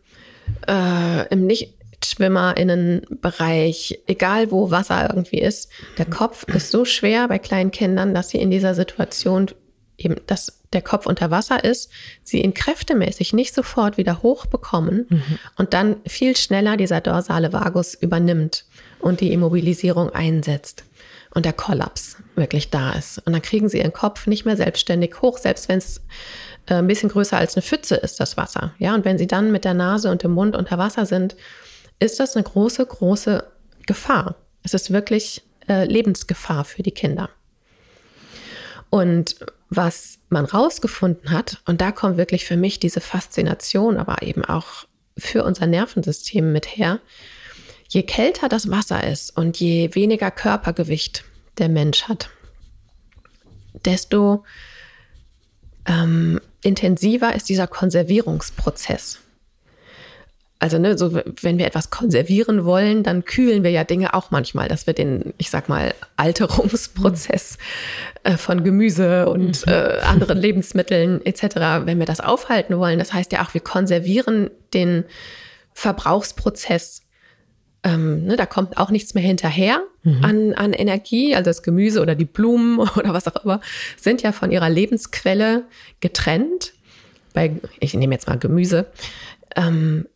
[0.66, 1.46] äh, im
[2.04, 8.28] Nichtschwimmerinnenbereich, egal wo Wasser irgendwie ist, der Kopf ist so schwer bei kleinen Kindern, dass
[8.30, 9.50] sie in dieser Situation
[9.96, 11.90] eben, dass der Kopf unter Wasser ist,
[12.22, 15.38] sie ihn kräftemäßig nicht sofort wieder hochbekommen mhm.
[15.56, 18.64] und dann viel schneller dieser dorsale Vagus übernimmt
[19.00, 20.84] und die Immobilisierung einsetzt
[21.32, 23.18] und der Kollaps wirklich da ist.
[23.24, 26.00] Und dann kriegen sie ihren Kopf nicht mehr selbstständig hoch, selbst wenn es
[26.66, 28.74] äh, ein bisschen größer als eine Pfütze ist, das Wasser.
[28.78, 31.36] Ja, und wenn sie dann mit der Nase und dem Mund unter Wasser sind,
[31.98, 33.44] ist das eine große, große
[33.87, 34.37] Gefahr.
[34.62, 37.30] Es ist wirklich äh, Lebensgefahr für die Kinder.
[38.90, 39.37] Und
[39.70, 44.87] was man rausgefunden hat, und da kommt wirklich für mich diese Faszination, aber eben auch
[45.16, 47.00] für unser Nervensystem mit her,
[47.88, 51.24] je kälter das Wasser ist und je weniger Körpergewicht
[51.59, 52.30] der Mensch hat,
[53.85, 54.44] desto
[55.87, 59.18] ähm, intensiver ist dieser Konservierungsprozess.
[60.60, 64.68] Also, ne, so, wenn wir etwas konservieren wollen, dann kühlen wir ja Dinge auch manchmal,
[64.68, 67.58] dass wir den, ich sag mal, Alterungsprozess
[68.22, 69.72] äh, von Gemüse und mhm.
[69.72, 74.50] äh, anderen Lebensmitteln etc., wenn wir das aufhalten wollen, das heißt ja auch, wir konservieren
[74.72, 75.04] den
[75.74, 77.02] Verbrauchsprozess.
[77.82, 80.24] Ähm, ne, da kommt auch nichts mehr hinterher mhm.
[80.24, 81.34] an, an Energie.
[81.34, 83.60] Also das Gemüse oder die Blumen oder was auch immer
[83.96, 85.64] sind ja von ihrer Lebensquelle
[86.00, 86.72] getrennt.
[87.34, 88.86] Bei, ich nehme jetzt mal Gemüse.
[89.56, 90.06] Ähm,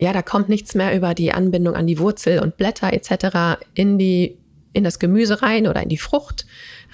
[0.00, 3.62] ja, da kommt nichts mehr über die Anbindung an die Wurzel und Blätter etc.
[3.74, 4.38] in die
[4.72, 6.46] in das Gemüse rein oder in die Frucht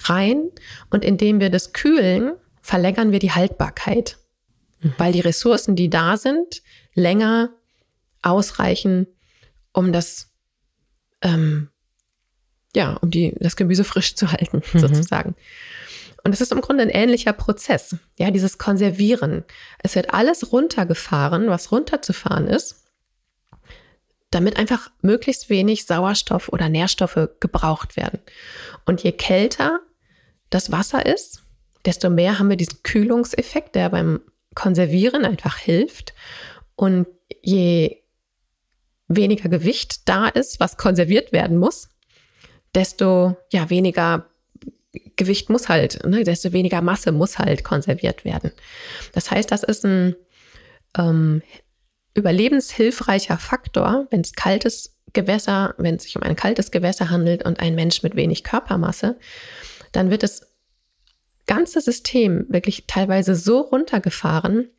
[0.03, 0.49] rein.
[0.89, 4.17] Und indem wir das kühlen, verlängern wir die Haltbarkeit,
[4.81, 4.93] mhm.
[4.97, 6.63] weil die Ressourcen, die da sind,
[6.95, 7.51] länger
[8.23, 9.07] ausreichen,
[9.73, 10.31] um das
[11.21, 11.69] ähm,
[12.75, 14.79] ja, um die, das Gemüse frisch zu halten, mhm.
[14.79, 15.35] sozusagen.
[16.23, 17.95] Und es ist im Grunde ein ähnlicher Prozess.
[18.17, 19.45] Ja, dieses Konservieren.
[19.81, 22.86] Es wird alles runtergefahren, was runterzufahren ist
[24.31, 28.19] damit einfach möglichst wenig Sauerstoff oder Nährstoffe gebraucht werden.
[28.85, 29.79] Und je kälter
[30.49, 31.43] das Wasser ist,
[31.85, 34.21] desto mehr haben wir diesen Kühlungseffekt, der beim
[34.55, 36.13] Konservieren einfach hilft.
[36.75, 37.07] Und
[37.41, 38.03] je
[39.07, 41.89] weniger Gewicht da ist, was konserviert werden muss,
[42.75, 44.29] desto ja, weniger
[45.15, 48.51] Gewicht muss halt, ne, desto weniger Masse muss halt konserviert werden.
[49.13, 50.15] Das heißt, das ist ein
[50.97, 51.41] ähm,
[52.17, 57.59] überlebenshilfreicher Faktor, wenn es kaltes Gewässer, wenn es sich um ein kaltes Gewässer handelt und
[57.59, 59.17] ein Mensch mit wenig Körpermasse,
[59.91, 60.47] dann wird das
[61.45, 64.69] ganze System wirklich teilweise so runtergefahren.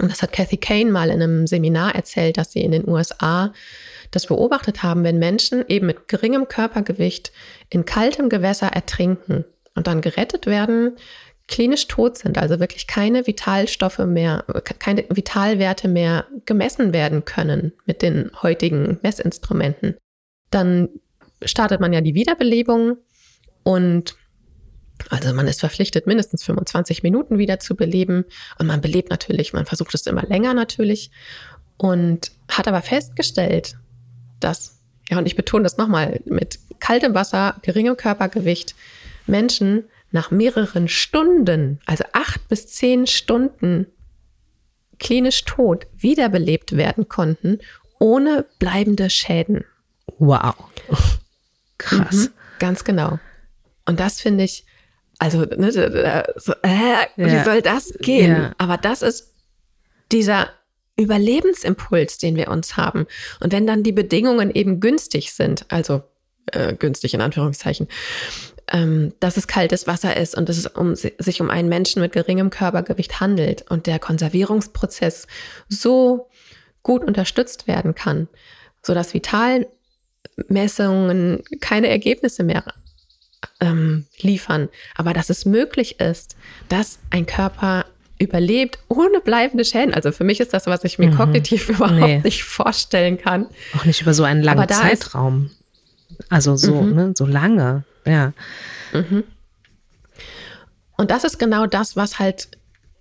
[0.00, 3.52] Und das hat Kathy Kane mal in einem Seminar erzählt, dass sie in den USA
[4.10, 7.32] das beobachtet haben, wenn Menschen eben mit geringem Körpergewicht
[7.70, 10.96] in kaltem Gewässer ertrinken und dann gerettet werden,
[11.52, 14.44] klinisch tot sind, also wirklich keine Vitalstoffe mehr,
[14.78, 19.98] keine Vitalwerte mehr gemessen werden können mit den heutigen Messinstrumenten,
[20.50, 20.88] dann
[21.44, 22.96] startet man ja die Wiederbelebung
[23.64, 24.16] und
[25.10, 28.24] also man ist verpflichtet, mindestens 25 Minuten wieder zu beleben.
[28.58, 31.10] Und man belebt natürlich, man versucht es immer länger natürlich.
[31.76, 33.76] Und hat aber festgestellt,
[34.38, 38.76] dass, ja, und ich betone das nochmal, mit kaltem Wasser, geringem Körpergewicht
[39.26, 43.86] Menschen nach mehreren Stunden, also acht bis zehn Stunden
[44.98, 47.58] klinisch tot wiederbelebt werden konnten,
[47.98, 49.64] ohne bleibende Schäden.
[50.18, 50.54] Wow.
[51.78, 52.14] Krass.
[52.14, 53.18] Mhm, ganz genau.
[53.86, 54.64] Und das finde ich,
[55.18, 57.44] also, ne, so, äh, wie ja.
[57.44, 58.32] soll das gehen?
[58.32, 58.52] Ja.
[58.58, 59.34] Aber das ist
[60.10, 60.50] dieser
[60.96, 63.06] Überlebensimpuls, den wir uns haben.
[63.40, 66.02] Und wenn dann die Bedingungen eben günstig sind, also
[66.46, 67.88] äh, günstig in Anführungszeichen,
[68.72, 72.12] ähm, dass es kaltes Wasser ist und dass es um, sich um einen Menschen mit
[72.12, 75.26] geringem Körpergewicht handelt und der Konservierungsprozess
[75.68, 76.28] so
[76.82, 78.28] gut unterstützt werden kann,
[78.82, 82.64] sodass Vitalmessungen keine Ergebnisse mehr
[83.60, 86.36] ähm, liefern, aber dass es möglich ist,
[86.68, 87.86] dass ein Körper
[88.18, 89.92] überlebt ohne bleibende Schäden.
[89.92, 91.16] Also für mich ist das, was ich mir mhm.
[91.16, 92.20] kognitiv überhaupt nee.
[92.24, 93.46] nicht vorstellen kann.
[93.76, 95.50] Auch nicht über so einen langen Zeitraum.
[96.28, 96.94] Also so, mhm.
[96.94, 97.84] ne, so lange.
[98.04, 98.32] Ja.
[98.92, 99.24] Mhm.
[100.96, 102.48] Und das ist genau das, was halt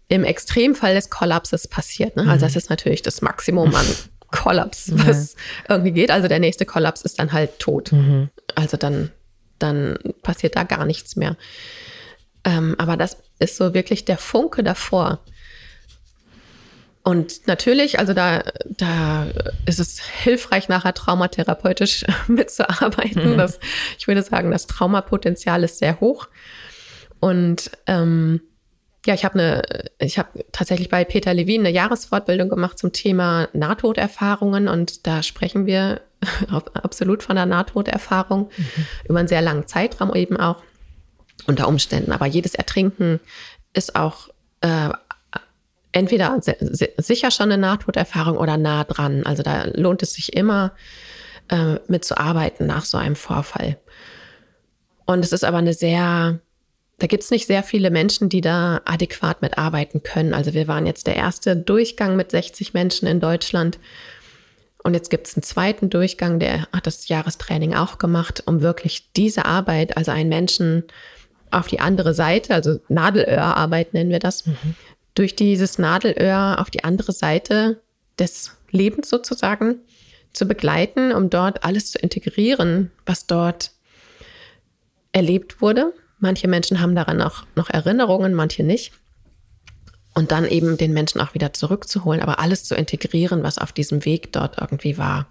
[0.07, 2.15] im Extremfall des Kollapses passiert.
[2.15, 2.23] Ne?
[2.23, 2.41] Also mhm.
[2.41, 3.85] das ist natürlich das Maximum an
[4.31, 5.75] Kollaps, was ja.
[5.75, 6.11] irgendwie geht.
[6.11, 7.91] Also der nächste Kollaps ist dann halt tot.
[7.91, 8.29] Mhm.
[8.55, 9.11] Also dann,
[9.59, 11.37] dann passiert da gar nichts mehr.
[12.43, 15.19] Ähm, aber das ist so wirklich der Funke davor.
[17.03, 19.27] Und natürlich, also da, da
[19.65, 23.33] ist es hilfreich, nachher traumatherapeutisch mitzuarbeiten.
[23.33, 23.37] Mhm.
[23.37, 23.59] Das,
[23.97, 26.27] ich würde sagen, das Traumapotenzial ist sehr hoch.
[27.19, 28.41] Und ähm,
[29.05, 29.61] ja, ich habe eine,
[29.97, 35.65] ich habe tatsächlich bei Peter Levin eine Jahresfortbildung gemacht zum Thema Nahtoderfahrungen und da sprechen
[35.65, 36.01] wir
[36.73, 38.85] absolut von der Nahtoderfahrung mhm.
[39.09, 40.61] über einen sehr langen Zeitraum eben auch
[41.47, 42.11] unter Umständen.
[42.11, 43.19] Aber jedes Ertrinken
[43.73, 44.29] ist auch
[44.61, 44.89] äh,
[45.91, 46.39] entweder
[46.97, 49.25] sicher schon eine Nahtoderfahrung oder nah dran.
[49.25, 50.73] Also da lohnt es sich immer
[51.49, 53.77] äh, mitzuarbeiten nach so einem Vorfall.
[55.05, 56.39] Und es ist aber eine sehr,
[56.99, 60.33] da gibt es nicht sehr viele Menschen, die da adäquat mitarbeiten können.
[60.33, 63.79] Also wir waren jetzt der erste Durchgang mit 60 Menschen in Deutschland.
[64.83, 69.11] Und jetzt gibt es einen zweiten Durchgang, der hat das Jahrestraining auch gemacht, um wirklich
[69.15, 70.85] diese Arbeit, also einen Menschen
[71.51, 74.75] auf die andere Seite, also Nadelöhrarbeit nennen wir das, mhm
[75.15, 77.81] durch dieses Nadelöhr auf die andere Seite
[78.17, 79.79] des Lebens sozusagen
[80.33, 83.71] zu begleiten, um dort alles zu integrieren, was dort
[85.11, 85.93] erlebt wurde.
[86.19, 88.93] Manche Menschen haben daran auch noch Erinnerungen, manche nicht.
[90.13, 94.03] Und dann eben den Menschen auch wieder zurückzuholen, aber alles zu integrieren, was auf diesem
[94.05, 95.27] Weg dort irgendwie war.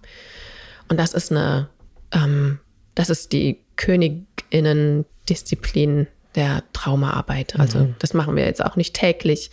[0.89, 1.69] Und das ist eine,
[2.13, 2.61] ähm,
[2.95, 7.59] das ist die Königinnen-Disziplin der Traumaarbeit.
[7.59, 7.95] Also mhm.
[7.99, 9.51] das machen wir jetzt auch nicht täglich.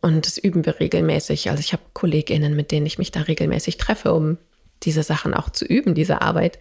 [0.00, 1.48] Und das üben wir regelmäßig.
[1.50, 4.36] Also ich habe KollegInnen, mit denen ich mich da regelmäßig treffe, um
[4.82, 6.58] diese Sachen auch zu üben, diese Arbeit.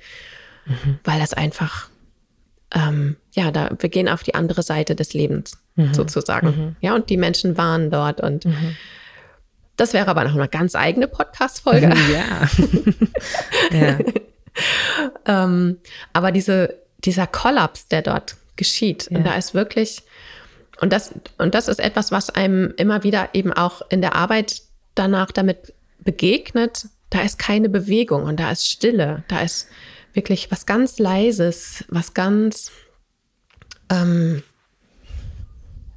[0.65, 0.99] Mhm.
[1.03, 1.89] Weil das einfach,
[2.73, 5.93] ähm, ja, da, wir gehen auf die andere Seite des Lebens mhm.
[5.93, 6.47] sozusagen.
[6.47, 6.75] Mhm.
[6.79, 8.77] Ja, und die Menschen waren dort und mhm.
[9.75, 11.93] das wäre aber noch eine ganz eigene Podcast-Folge.
[12.13, 12.49] Ja.
[13.77, 13.99] ja.
[15.25, 15.79] ähm,
[16.13, 19.07] aber diese, dieser Kollaps, der dort geschieht.
[19.09, 19.17] Ja.
[19.17, 20.03] Und da ist wirklich,
[20.81, 24.61] und das, und das ist etwas, was einem immer wieder eben auch in der Arbeit
[24.95, 26.87] danach damit begegnet.
[27.09, 29.23] Da ist keine Bewegung und da ist Stille.
[29.27, 29.67] Da ist
[30.13, 32.71] wirklich was ganz Leises, was ganz,
[33.89, 34.43] ähm,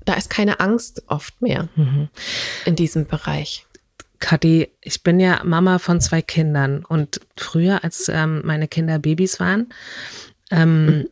[0.05, 2.09] da ist keine Angst oft mehr mhm.
[2.65, 3.67] in diesem Bereich.
[4.19, 9.41] Kadi, ich bin ja Mama von zwei Kindern und früher, als ähm, meine Kinder Babys
[9.41, 9.73] waren,
[10.51, 11.09] ähm,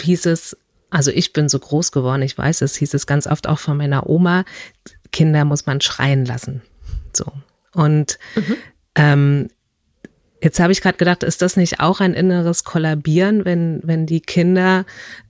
[0.00, 0.56] hieß es,
[0.90, 3.76] also ich bin so groß geworden, ich weiß, es hieß es ganz oft auch von
[3.76, 4.44] meiner Oma,
[5.12, 6.62] Kinder muss man schreien lassen.
[7.12, 7.26] So.
[7.72, 8.56] Und mhm.
[8.94, 9.48] ähm,
[10.42, 14.20] jetzt habe ich gerade gedacht, ist das nicht auch ein inneres Kollabieren, wenn, wenn die
[14.20, 14.84] Kinder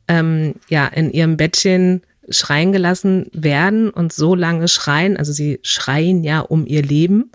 [0.06, 6.24] ähm, ja in ihrem Bettchen schreien gelassen werden und so lange schreien, also sie schreien
[6.24, 7.30] ja um ihr Leben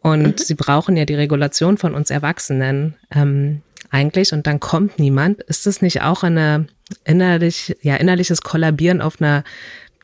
[0.00, 0.34] und mhm.
[0.38, 3.62] sie brauchen ja die Regulation von uns Erwachsenen ähm,
[3.94, 5.42] eigentlich und dann kommt niemand.
[5.44, 6.66] Ist das nicht auch eine
[7.04, 9.44] innerlich, ja, innerliches Kollabieren auf einer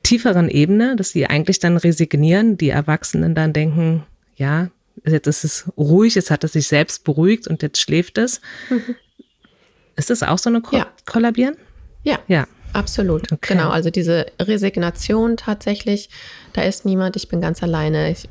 [0.02, 4.04] tieferen Ebene, dass sie eigentlich dann resignieren, die Erwachsenen dann denken,
[4.36, 4.70] ja,
[5.04, 8.40] jetzt ist es ruhig, jetzt hat es sich selbst beruhigt und jetzt schläft es.
[8.70, 8.94] Mhm.
[9.96, 10.86] Ist das auch so eine Ko ja.
[11.04, 11.56] Kollabieren?
[12.04, 12.20] Ja.
[12.28, 12.46] Ja.
[12.72, 13.30] Absolut.
[13.32, 13.54] Okay.
[13.54, 13.70] Genau.
[13.70, 16.08] Also diese Resignation tatsächlich,
[16.52, 18.10] da ist niemand, ich bin ganz alleine.
[18.10, 18.28] Ich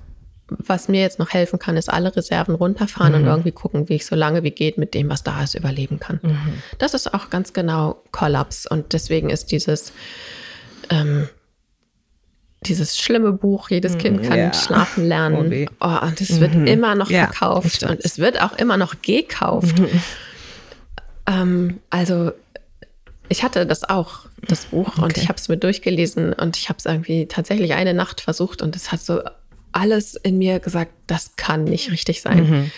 [0.57, 3.19] was mir jetzt noch helfen kann, ist alle Reserven runterfahren mhm.
[3.19, 5.99] und irgendwie gucken, wie ich so lange wie geht mit dem, was da ist, überleben
[5.99, 6.19] kann.
[6.21, 6.53] Mhm.
[6.77, 9.93] Das ist auch ganz genau Kollaps und deswegen ist dieses
[10.89, 11.29] ähm,
[12.65, 14.53] dieses schlimme Buch, jedes Kind mhm, kann ja.
[14.53, 15.67] schlafen lernen.
[15.79, 16.39] Oh, oh das mhm.
[16.41, 19.79] wird immer noch ja, verkauft und es wird auch immer noch gekauft.
[19.79, 20.01] Mhm.
[21.25, 22.31] Ähm, also
[23.29, 25.01] ich hatte das auch, das Buch, okay.
[25.01, 28.61] und ich habe es mir durchgelesen und ich habe es irgendwie tatsächlich eine Nacht versucht
[28.61, 29.21] und es hat so
[29.71, 32.49] alles in mir gesagt, das kann nicht richtig sein.
[32.49, 32.71] Mhm.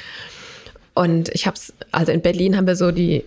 [0.93, 3.23] Und ich habe es, also in Berlin haben wir so die,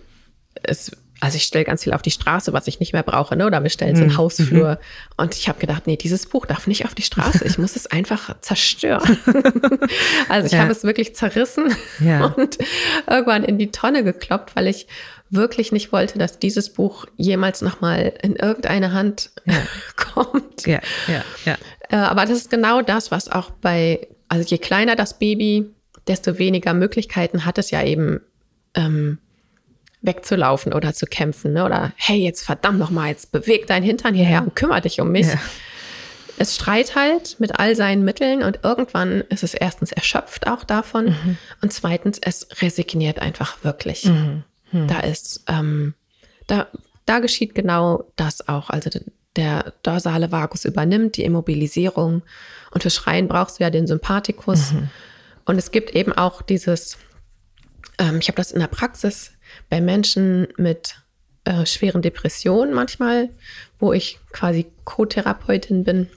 [0.63, 3.45] es, also ich stelle ganz viel auf die Straße, was ich nicht mehr brauche, ne?
[3.45, 4.17] Oder wir stellen es in den mhm.
[4.17, 4.71] Hausflur.
[4.71, 4.77] Mhm.
[5.17, 7.45] Und ich habe gedacht, nee, dieses Buch darf nicht auf die Straße.
[7.45, 9.17] Ich muss es einfach zerstören.
[10.29, 10.59] also ich ja.
[10.59, 12.25] habe es wirklich zerrissen ja.
[12.37, 12.57] und
[13.09, 14.87] irgendwann in die Tonne gekloppt, weil ich
[15.29, 19.55] wirklich nicht wollte, dass dieses Buch jemals nochmal in irgendeine Hand ja.
[19.95, 20.65] kommt.
[20.67, 21.57] Ja, ja, ja.
[21.95, 25.71] Äh, aber das ist genau das, was auch bei, also je kleiner das Baby,
[26.07, 28.19] desto weniger Möglichkeiten hat es ja eben
[28.73, 29.19] ähm,
[30.01, 31.53] wegzulaufen oder zu kämpfen.
[31.53, 31.63] Ne?
[31.63, 35.27] Oder hey, jetzt verdammt nochmal, jetzt beweg dein Hintern hierher und kümmere dich um mich.
[35.27, 35.39] Ja.
[36.37, 41.05] Es streit halt mit all seinen Mitteln und irgendwann ist es erstens erschöpft auch davon
[41.05, 41.37] mhm.
[41.61, 44.03] und zweitens, es resigniert einfach wirklich.
[44.03, 44.43] Mhm.
[44.73, 44.87] Mhm.
[44.87, 45.93] Da ist, ähm,
[46.47, 46.67] da,
[47.05, 48.69] da geschieht genau das auch.
[48.69, 48.89] Also
[49.35, 52.23] der dorsale Vagus übernimmt, die Immobilisierung.
[52.71, 54.71] Und für Schreien brauchst du ja den Sympathikus.
[54.71, 54.89] Mhm.
[55.45, 56.97] Und es gibt eben auch dieses,
[57.97, 59.33] ähm, ich habe das in der Praxis
[59.69, 60.95] bei Menschen mit
[61.45, 63.29] äh, schweren Depressionen manchmal,
[63.79, 66.09] wo ich quasi Co-Therapeutin bin.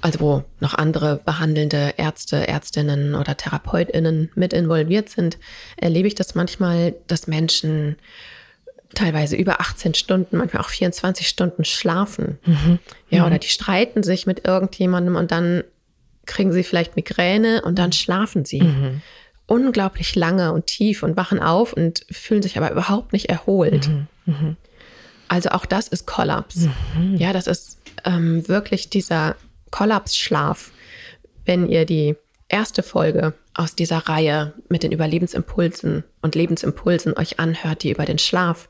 [0.00, 5.38] also wo noch andere behandelnde Ärzte, Ärztinnen oder Therapeutinnen mit involviert sind,
[5.76, 7.96] erlebe ich das manchmal, dass Menschen
[8.94, 12.38] teilweise über 18 Stunden, manchmal auch 24 Stunden schlafen.
[12.44, 12.78] Mhm.
[13.10, 13.26] Ja, mhm.
[13.26, 15.64] oder die streiten sich mit irgendjemandem und dann
[16.26, 18.62] kriegen sie vielleicht Migräne und dann schlafen sie.
[18.62, 19.02] Mhm.
[19.46, 23.88] Unglaublich lange und tief und wachen auf und fühlen sich aber überhaupt nicht erholt.
[23.88, 24.06] Mhm.
[24.26, 24.56] Mhm.
[25.28, 26.68] Also auch das ist Kollaps.
[26.96, 27.16] Mhm.
[27.16, 29.36] Ja, das ist ähm, wirklich dieser
[29.70, 30.70] Kollapsschlaf.
[31.44, 32.16] Wenn ihr die
[32.48, 38.18] erste Folge aus dieser Reihe mit den Überlebensimpulsen und Lebensimpulsen euch anhört, die über den
[38.18, 38.68] Schlaf,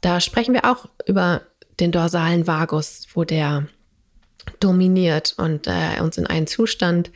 [0.00, 1.42] da sprechen wir auch über
[1.80, 3.66] den dorsalen Vagus, wo der
[4.60, 7.10] dominiert und äh, uns in einen Zustand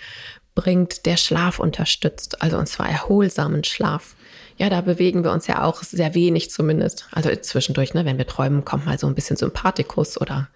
[0.55, 4.15] bringt, der Schlaf unterstützt, also und zwar erholsamen Schlaf.
[4.59, 7.07] Ja, da bewegen wir uns ja auch sehr wenig zumindest.
[7.11, 10.51] Also zwischendurch, ne, wenn wir träumen, kommt mal so ein bisschen Sympathikus oder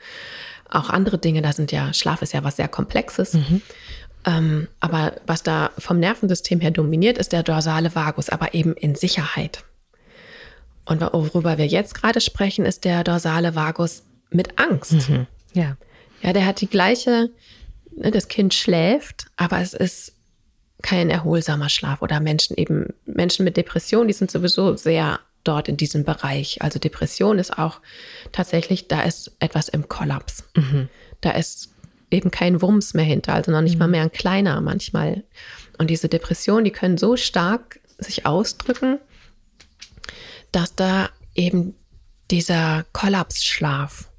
[0.69, 1.41] auch andere Dinge.
[1.41, 3.35] Da sind ja, Schlaf ist ja was sehr Komplexes.
[3.35, 3.63] Mhm.
[4.27, 8.97] Ähm, aber was da vom Nervensystem her dominiert, ist der dorsale Vagus, aber eben in
[8.97, 9.65] Sicherheit.
[10.85, 15.09] Und worüber wir jetzt gerade sprechen, ist der dorsale Vagus mit Angst.
[15.09, 15.27] Mhm.
[15.53, 15.77] Ja.
[16.23, 17.31] Ja, der hat die gleiche,
[17.95, 20.13] ne, das Kind schläft, aber es ist
[20.83, 25.77] kein erholsamer Schlaf oder Menschen eben, Menschen mit Depression, die sind sowieso sehr dort in
[25.77, 26.63] diesem Bereich.
[26.63, 27.81] Also Depression ist auch
[28.33, 30.45] tatsächlich, da ist etwas im Kollaps.
[30.57, 30.89] Mhm.
[31.21, 31.71] Da ist
[32.11, 33.81] eben kein Wumms mehr hinter, also noch nicht mhm.
[33.81, 35.25] mal mehr ein kleiner manchmal.
[35.79, 38.99] Und diese Depressionen, die können so stark sich ausdrücken,
[40.53, 41.75] dass da eben
[42.31, 44.11] dieser Kollapsschlaf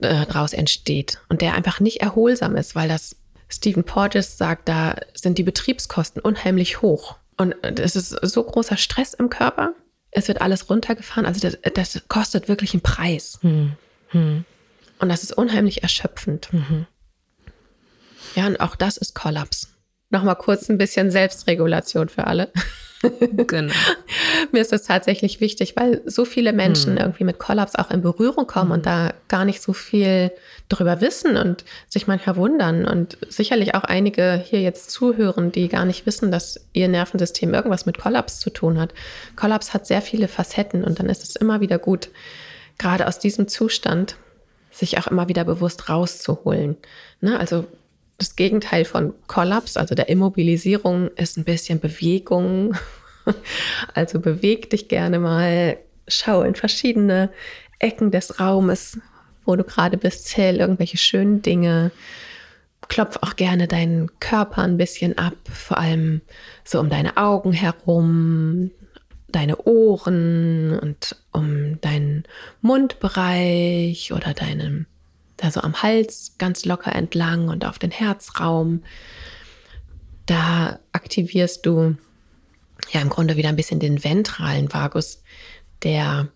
[0.00, 3.16] äh, daraus entsteht und der einfach nicht erholsam ist, weil das
[3.48, 7.16] Stephen Porges sagt, da sind die Betriebskosten unheimlich hoch.
[7.36, 9.72] Und es ist so großer Stress im Körper.
[10.10, 11.24] Es wird alles runtergefahren.
[11.24, 13.38] Also das, das kostet wirklich einen Preis.
[13.42, 13.72] Hm.
[14.08, 14.44] Hm.
[14.98, 16.52] Und das ist unheimlich erschöpfend.
[16.52, 16.86] Mhm.
[18.34, 19.68] Ja, und auch das ist Kollaps.
[20.10, 22.50] Nochmal kurz ein bisschen Selbstregulation für alle.
[23.46, 23.72] Genau.
[24.50, 26.98] Mir ist das tatsächlich wichtig, weil so viele Menschen hm.
[26.98, 28.72] irgendwie mit Kollaps auch in Berührung kommen hm.
[28.72, 30.32] und da gar nicht so viel
[30.68, 35.84] darüber wissen und sich manchmal wundern und sicherlich auch einige hier jetzt zuhören, die gar
[35.84, 38.92] nicht wissen, dass ihr Nervensystem irgendwas mit Kollaps zu tun hat.
[39.36, 42.08] Kollaps hat sehr viele Facetten und dann ist es immer wieder gut,
[42.78, 44.16] gerade aus diesem Zustand
[44.78, 46.76] sich auch immer wieder bewusst rauszuholen.
[47.20, 47.38] Ne?
[47.38, 47.66] Also
[48.18, 52.74] das Gegenteil von Kollaps, also der Immobilisierung, ist ein bisschen Bewegung.
[53.92, 57.28] Also beweg dich gerne mal, schau in verschiedene
[57.78, 58.98] Ecken des Raumes,
[59.44, 61.90] wo du gerade bist, zähl irgendwelche schönen Dinge.
[62.88, 66.22] Klopf auch gerne deinen Körper ein bisschen ab, vor allem
[66.64, 68.70] so um deine Augen herum,
[69.28, 72.24] deine Ohren und um deinen
[72.60, 74.86] Mundbereich oder deinen
[75.38, 78.82] da so am Hals ganz locker entlang und auf den Herzraum.
[80.26, 81.96] Da aktivierst du
[82.92, 85.22] ja im Grunde wieder ein bisschen den ventralen Vagus,
[85.82, 86.28] der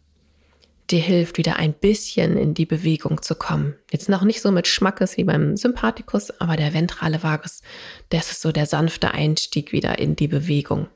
[0.91, 3.75] dir hilft, wieder ein bisschen in die Bewegung zu kommen.
[3.91, 7.63] Jetzt noch nicht so mit Schmackes wie beim Sympathikus, aber der ventrale Vagus,
[8.11, 10.89] das ist so der sanfte Einstieg wieder in die Bewegung.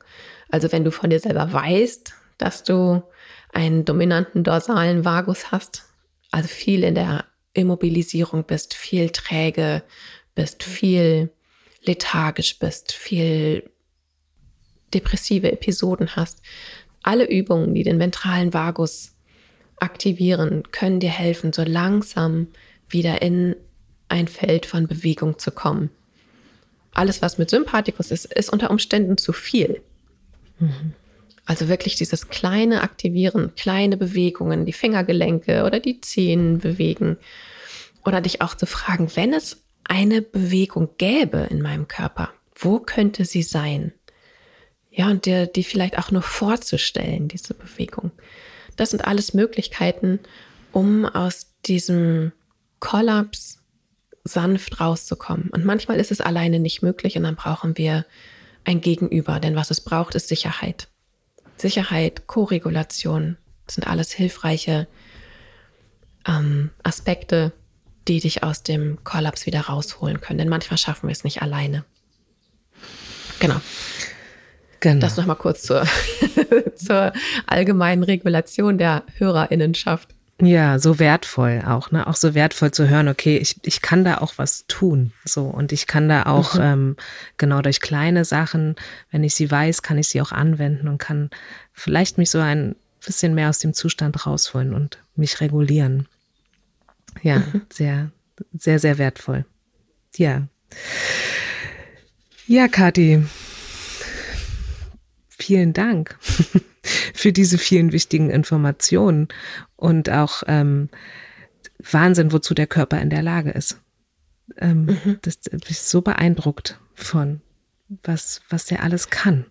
[0.49, 3.03] Also wenn du von dir selber weißt, dass du
[3.53, 5.85] einen dominanten dorsalen Vagus hast,
[6.31, 9.83] also viel in der Immobilisierung bist, viel träge
[10.35, 11.31] bist, viel
[11.83, 13.69] lethargisch bist, viel
[14.93, 16.41] depressive Episoden hast.
[17.03, 19.15] Alle Übungen, die den ventralen Vagus
[19.77, 22.47] aktivieren, können dir helfen, so langsam
[22.89, 23.55] wieder in
[24.09, 25.89] ein Feld von Bewegung zu kommen.
[26.91, 29.81] Alles, was mit Sympathikus ist, ist unter Umständen zu viel.
[31.45, 37.17] Also wirklich dieses kleine Aktivieren, kleine Bewegungen, die Fingergelenke oder die Zehen bewegen.
[38.05, 43.25] Oder dich auch zu fragen, wenn es eine Bewegung gäbe in meinem Körper, wo könnte
[43.25, 43.93] sie sein?
[44.91, 48.11] Ja, und dir die vielleicht auch nur vorzustellen, diese Bewegung.
[48.75, 50.19] Das sind alles Möglichkeiten,
[50.71, 52.31] um aus diesem
[52.79, 53.59] Kollaps
[54.23, 55.49] sanft rauszukommen.
[55.51, 58.05] Und manchmal ist es alleine nicht möglich und dann brauchen wir
[58.67, 60.89] ein Gegenüber, denn was es braucht, ist Sicherheit.
[61.55, 63.37] Sicherheit, Koregulation
[63.67, 64.87] sind alles hilfreiche
[66.27, 67.53] ähm, Aspekte,
[68.07, 70.39] die dich aus dem Kollaps wieder rausholen können.
[70.39, 71.85] Denn manchmal schaffen wir es nicht alleine.
[73.39, 73.59] Genau.
[74.79, 74.99] Genau.
[74.99, 75.85] Das nochmal kurz zur,
[76.75, 77.13] zur
[77.47, 80.13] allgemeinen Regulation der Hörerinnenschaft.
[80.39, 82.05] Ja, so wertvoll auch, ne?
[82.05, 85.11] Auch so wertvoll zu hören, okay, ich, ich kann da auch was tun.
[85.25, 86.61] So, und ich kann da auch, mhm.
[86.61, 86.95] ähm,
[87.37, 88.75] genau durch kleine Sachen,
[89.09, 91.31] wenn ich sie weiß, kann ich sie auch anwenden und kann
[91.73, 96.07] vielleicht mich so ein bisschen mehr aus dem Zustand rausholen und mich regulieren.
[97.23, 97.61] Ja, mhm.
[97.71, 98.11] sehr,
[98.53, 99.45] sehr, sehr wertvoll.
[100.17, 100.47] Ja.
[102.45, 103.23] Ja, Kathi.
[105.29, 106.17] Vielen Dank
[107.13, 109.29] für diese vielen wichtigen Informationen
[109.77, 110.89] und auch ähm,
[111.79, 113.79] Wahnsinn, wozu der Körper in der Lage ist.
[114.57, 115.19] Ähm, mhm.
[115.21, 117.41] Das ich so beeindruckt von,
[118.03, 119.45] was, was der alles kann.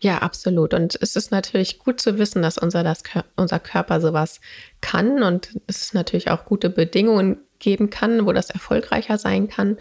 [0.00, 0.72] Ja, absolut.
[0.72, 3.02] Und es ist natürlich gut zu wissen, dass unser, das,
[3.36, 4.40] unser Körper sowas
[4.80, 9.76] kann und es ist natürlich auch gute Bedingungen geben kann, wo das erfolgreicher sein kann.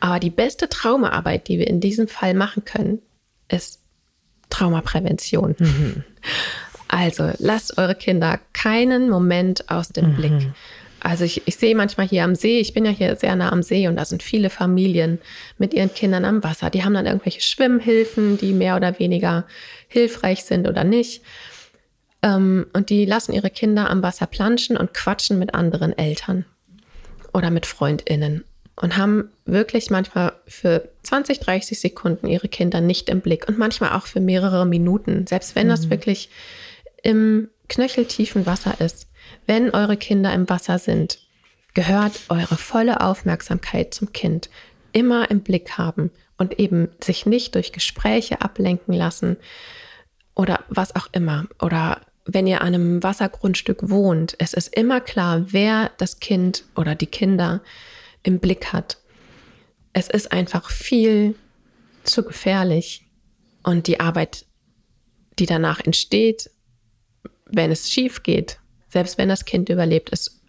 [0.00, 3.00] Aber die beste Traumaarbeit, die wir in diesem Fall machen können,
[3.48, 3.80] ist
[4.48, 5.56] Traumaprävention.
[5.58, 6.04] Mhm.
[6.94, 10.14] Also lasst eure Kinder keinen Moment aus dem mhm.
[10.14, 10.48] Blick.
[11.00, 13.64] Also ich, ich sehe manchmal hier am See, ich bin ja hier sehr nah am
[13.64, 15.18] See und da sind viele Familien
[15.58, 16.70] mit ihren Kindern am Wasser.
[16.70, 19.44] Die haben dann irgendwelche Schwimmhilfen, die mehr oder weniger
[19.88, 21.22] hilfreich sind oder nicht.
[22.22, 26.44] Ähm, und die lassen ihre Kinder am Wasser planschen und quatschen mit anderen Eltern
[27.32, 28.44] oder mit Freundinnen
[28.76, 33.92] und haben wirklich manchmal für 20, 30 Sekunden ihre Kinder nicht im Blick und manchmal
[33.92, 35.70] auch für mehrere Minuten, selbst wenn mhm.
[35.70, 36.30] das wirklich
[37.04, 39.10] im knöcheltiefen Wasser ist.
[39.46, 41.20] Wenn eure Kinder im Wasser sind,
[41.74, 44.48] gehört eure volle Aufmerksamkeit zum Kind.
[44.92, 49.36] Immer im Blick haben und eben sich nicht durch Gespräche ablenken lassen
[50.34, 51.46] oder was auch immer.
[51.60, 56.94] Oder wenn ihr an einem Wassergrundstück wohnt, es ist immer klar, wer das Kind oder
[56.94, 57.62] die Kinder
[58.22, 58.98] im Blick hat.
[59.92, 61.34] Es ist einfach viel
[62.02, 63.06] zu gefährlich
[63.62, 64.46] und die Arbeit,
[65.38, 66.50] die danach entsteht,
[67.56, 70.40] wenn es schief geht, selbst wenn das Kind überlebt, ist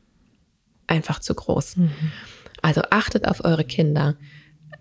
[0.88, 1.78] einfach zu groß.
[1.78, 1.91] Mhm.
[2.62, 4.16] Also achtet auf eure Kinder.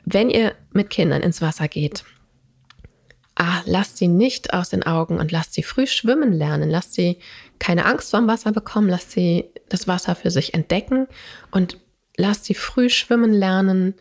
[0.04, 2.04] Wenn ihr mit Kindern ins Wasser geht,
[3.36, 6.70] ah, lasst sie nicht aus den Augen und lasst sie früh schwimmen lernen.
[6.70, 7.18] Lasst sie
[7.58, 8.88] keine Angst vorm Wasser bekommen.
[8.88, 11.06] Lasst sie das Wasser für sich entdecken
[11.50, 11.78] und
[12.16, 13.94] lasst sie früh schwimmen lernen.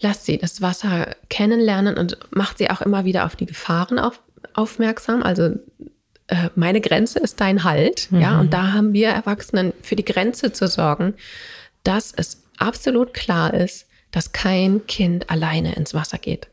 [0.00, 4.20] Lasst sie das Wasser kennenlernen und macht sie auch immer wieder auf die Gefahren auf,
[4.54, 5.22] aufmerksam.
[5.22, 5.50] Also
[6.28, 8.10] äh, meine Grenze ist dein Halt.
[8.10, 8.20] Mhm.
[8.20, 11.14] Ja, und da haben wir Erwachsenen für die Grenze zu sorgen,
[11.82, 16.48] dass es absolut klar ist, dass kein Kind alleine ins Wasser geht.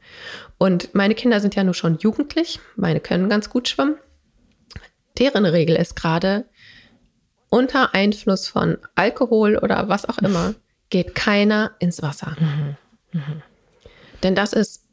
[0.58, 3.96] Und meine Kinder sind ja nur schon jugendlich, meine können ganz gut schwimmen.
[5.18, 6.46] Deren Regel ist gerade,
[7.50, 10.56] unter Einfluss von Alkohol oder was auch immer,
[10.90, 12.36] geht keiner ins Wasser.
[12.40, 12.78] Mhm.
[13.12, 13.42] Mhm.
[14.24, 14.84] Denn das ist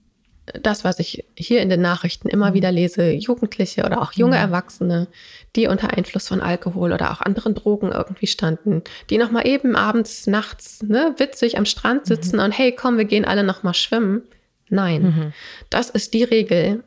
[0.62, 2.54] das, was ich hier in den Nachrichten immer mhm.
[2.54, 4.42] wieder lese, Jugendliche oder auch junge mhm.
[4.42, 5.08] Erwachsene,
[5.56, 10.26] die unter Einfluss von Alkohol oder auch anderen Drogen irgendwie standen, die nochmal eben abends,
[10.26, 12.06] nachts, ne, witzig am Strand mhm.
[12.06, 12.42] sitzen mhm.
[12.42, 14.22] und hey, komm, wir gehen alle nochmal schwimmen.
[14.70, 15.32] Nein, mhm.
[15.70, 16.84] das ist die Regel,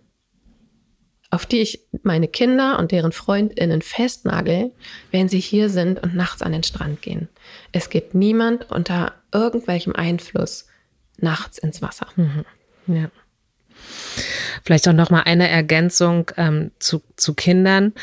[1.31, 4.71] auf die ich meine Kinder und deren FreundInnen festnagel,
[5.11, 7.29] wenn sie hier sind und nachts an den Strand gehen.
[7.71, 10.67] Es geht niemand unter irgendwelchem Einfluss
[11.17, 12.07] nachts ins Wasser.
[12.15, 12.45] Mhm.
[12.87, 13.09] Ja.
[14.63, 17.93] Vielleicht auch noch mal eine Ergänzung ähm, zu, zu Kindern.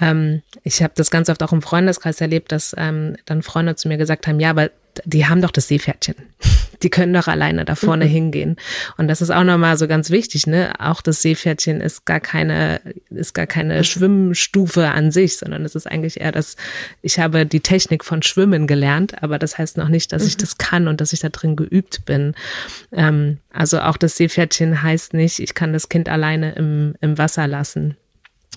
[0.00, 3.88] Ähm, ich habe das ganz oft auch im Freundeskreis erlebt, dass ähm, dann Freunde zu
[3.88, 4.70] mir gesagt haben, ja, aber
[5.04, 6.16] die haben doch das Seepferdchen.
[6.82, 8.10] Die können doch alleine da vorne mhm.
[8.10, 8.56] hingehen.
[8.98, 10.74] Und das ist auch nochmal so ganz wichtig, ne?
[10.78, 13.84] Auch das Seepferdchen ist gar keine, ist gar keine mhm.
[13.84, 16.56] Schwimmstufe an sich, sondern es ist eigentlich eher das,
[17.00, 20.28] ich habe die Technik von Schwimmen gelernt, aber das heißt noch nicht, dass mhm.
[20.28, 22.34] ich das kann und dass ich da drin geübt bin.
[22.92, 27.46] Ähm, also auch das Seepferdchen heißt nicht, ich kann das Kind alleine im, im Wasser
[27.46, 27.96] lassen.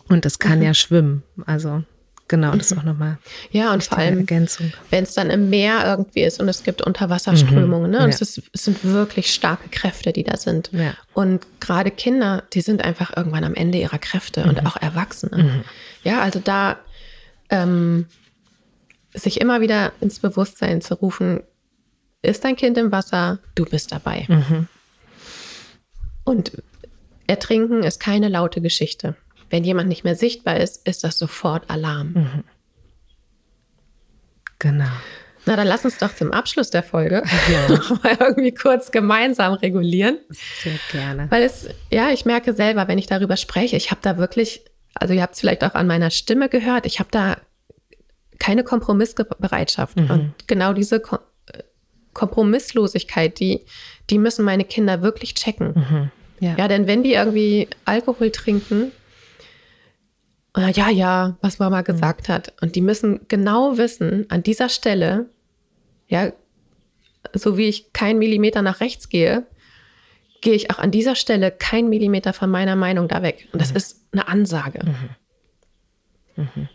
[0.10, 0.66] Und das kann mhm.
[0.66, 1.24] ja schwimmen.
[1.46, 1.84] Also
[2.30, 3.18] Genau, das ist auch nochmal.
[3.52, 7.90] Ja, und vor allem, wenn es dann im Meer irgendwie ist und es gibt Unterwasserströmungen,
[7.90, 7.98] mhm.
[7.98, 8.04] ne?
[8.04, 8.16] Und ja.
[8.16, 10.70] es, ist, es, sind wirklich starke Kräfte, die da sind.
[10.72, 10.94] Ja.
[11.14, 14.50] Und gerade Kinder, die sind einfach irgendwann am Ende ihrer Kräfte mhm.
[14.50, 15.44] und auch Erwachsene.
[15.44, 15.64] Mhm.
[16.04, 16.78] Ja, also da
[17.50, 18.06] ähm,
[19.16, 21.42] sich immer wieder ins Bewusstsein zu rufen,
[22.22, 24.26] ist dein Kind im Wasser, du bist dabei.
[24.28, 24.68] Mhm.
[26.26, 26.62] Und
[27.26, 29.16] Ertrinken ist keine laute Geschichte.
[29.50, 32.14] Wenn jemand nicht mehr sichtbar ist, ist das sofort Alarm.
[32.14, 32.44] Mhm.
[34.60, 34.92] Genau.
[35.46, 37.70] Na, dann lass uns doch zum Abschluss der Folge ja.
[37.76, 40.20] nochmal irgendwie kurz gemeinsam regulieren.
[40.30, 41.28] Sehr gerne.
[41.32, 45.14] Weil es, ja, ich merke selber, wenn ich darüber spreche, ich habe da wirklich, also
[45.14, 47.38] ihr habt es vielleicht auch an meiner Stimme gehört, ich habe da
[48.38, 49.98] keine Kompromissbereitschaft.
[49.98, 50.10] Mhm.
[50.10, 51.20] Und genau diese Ko
[52.14, 53.62] Kompromisslosigkeit, die,
[54.10, 55.74] die müssen meine Kinder wirklich checken.
[55.76, 56.12] Mhm.
[56.42, 56.56] Ja.
[56.58, 58.92] ja, denn wenn die irgendwie Alkohol trinken,
[60.58, 62.34] ja, ja, was Mama gesagt mhm.
[62.34, 62.54] hat.
[62.62, 65.30] Und die müssen genau wissen, an dieser Stelle,
[66.08, 66.32] ja,
[67.34, 69.46] so wie ich keinen Millimeter nach rechts gehe,
[70.42, 73.48] gehe ich auch an dieser Stelle keinen Millimeter von meiner Meinung da weg.
[73.52, 73.78] Und das mhm.
[73.78, 74.80] ist eine Ansage.
[76.36, 76.46] Mhm.
[76.56, 76.70] Mhm.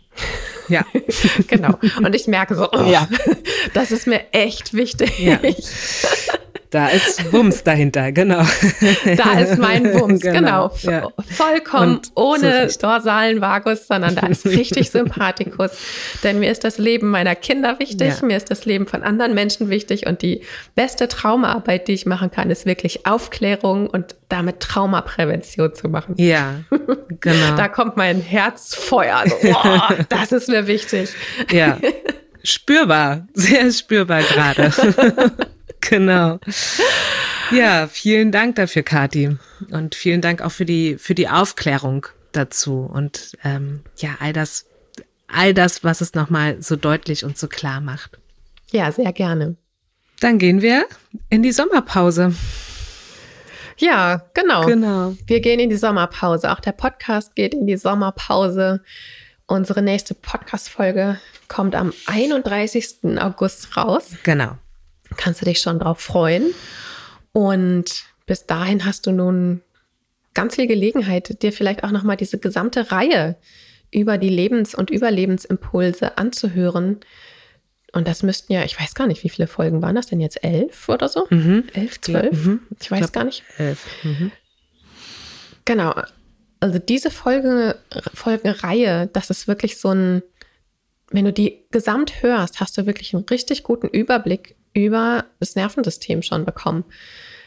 [0.69, 0.85] Ja.
[1.47, 1.77] genau.
[1.97, 3.07] Und ich merke so, oh, ja.
[3.73, 5.19] das ist mir echt wichtig.
[5.19, 5.39] Ja.
[6.75, 8.41] Da ist Wumms dahinter, genau.
[9.15, 10.67] Da ist mein Wumms, genau.
[10.67, 10.91] genau.
[10.91, 11.07] Ja.
[11.25, 15.71] Vollkommen Und ohne so dorsalen Vagus, sondern da ist richtig Sympathikus.
[16.21, 18.27] Denn mir ist das Leben meiner Kinder wichtig, ja.
[18.27, 20.41] mir ist das Leben von anderen Menschen wichtig und die
[20.75, 26.15] beste Traumaarbeit, die ich machen kann, ist wirklich Aufklärung und damit Traumaprävention zu machen.
[26.17, 26.55] Ja,
[27.21, 27.55] genau.
[27.55, 29.23] da kommt mein Herzfeuer.
[29.27, 31.11] So, oh, das ist mir wichtig.
[31.49, 31.77] Ja.
[32.43, 34.73] Spürbar, sehr spürbar gerade.
[35.89, 36.39] Genau.
[37.51, 39.37] Ja, vielen Dank dafür, Kati.
[39.71, 42.79] Und vielen Dank auch für die, für die Aufklärung dazu.
[42.91, 44.65] Und ähm, ja, all das,
[45.27, 48.19] all das, was es nochmal so deutlich und so klar macht.
[48.71, 49.55] Ja, sehr gerne.
[50.19, 50.85] Dann gehen wir
[51.29, 52.33] in die Sommerpause.
[53.77, 54.65] Ja, genau.
[54.65, 55.15] Genau.
[55.27, 56.51] Wir gehen in die Sommerpause.
[56.51, 58.81] Auch der Podcast geht in die Sommerpause.
[59.47, 63.19] Unsere nächste Podcast-Folge kommt am 31.
[63.19, 64.11] August raus.
[64.23, 64.57] Genau.
[65.17, 66.53] Kannst du dich schon drauf freuen.
[67.31, 69.61] Und bis dahin hast du nun
[70.33, 73.37] ganz viel Gelegenheit, dir vielleicht auch nochmal diese gesamte Reihe
[73.91, 76.99] über die Lebens- und Überlebensimpulse anzuhören.
[77.93, 80.43] Und das müssten ja, ich weiß gar nicht, wie viele Folgen waren das denn jetzt?
[80.43, 81.27] Elf oder so?
[81.29, 81.63] Mhm.
[81.73, 82.45] Elf, zwölf?
[82.45, 82.59] Mhm.
[82.79, 83.43] Ich weiß ich gar nicht.
[83.57, 83.85] Elf.
[84.03, 84.31] Mhm.
[85.63, 85.95] Genau.
[86.59, 87.79] Also diese Folge,
[88.13, 90.23] Folgenreihe, das ist wirklich so ein,
[91.11, 96.21] wenn du die gesamt hörst, hast du wirklich einen richtig guten Überblick über das Nervensystem
[96.21, 96.83] schon bekommen.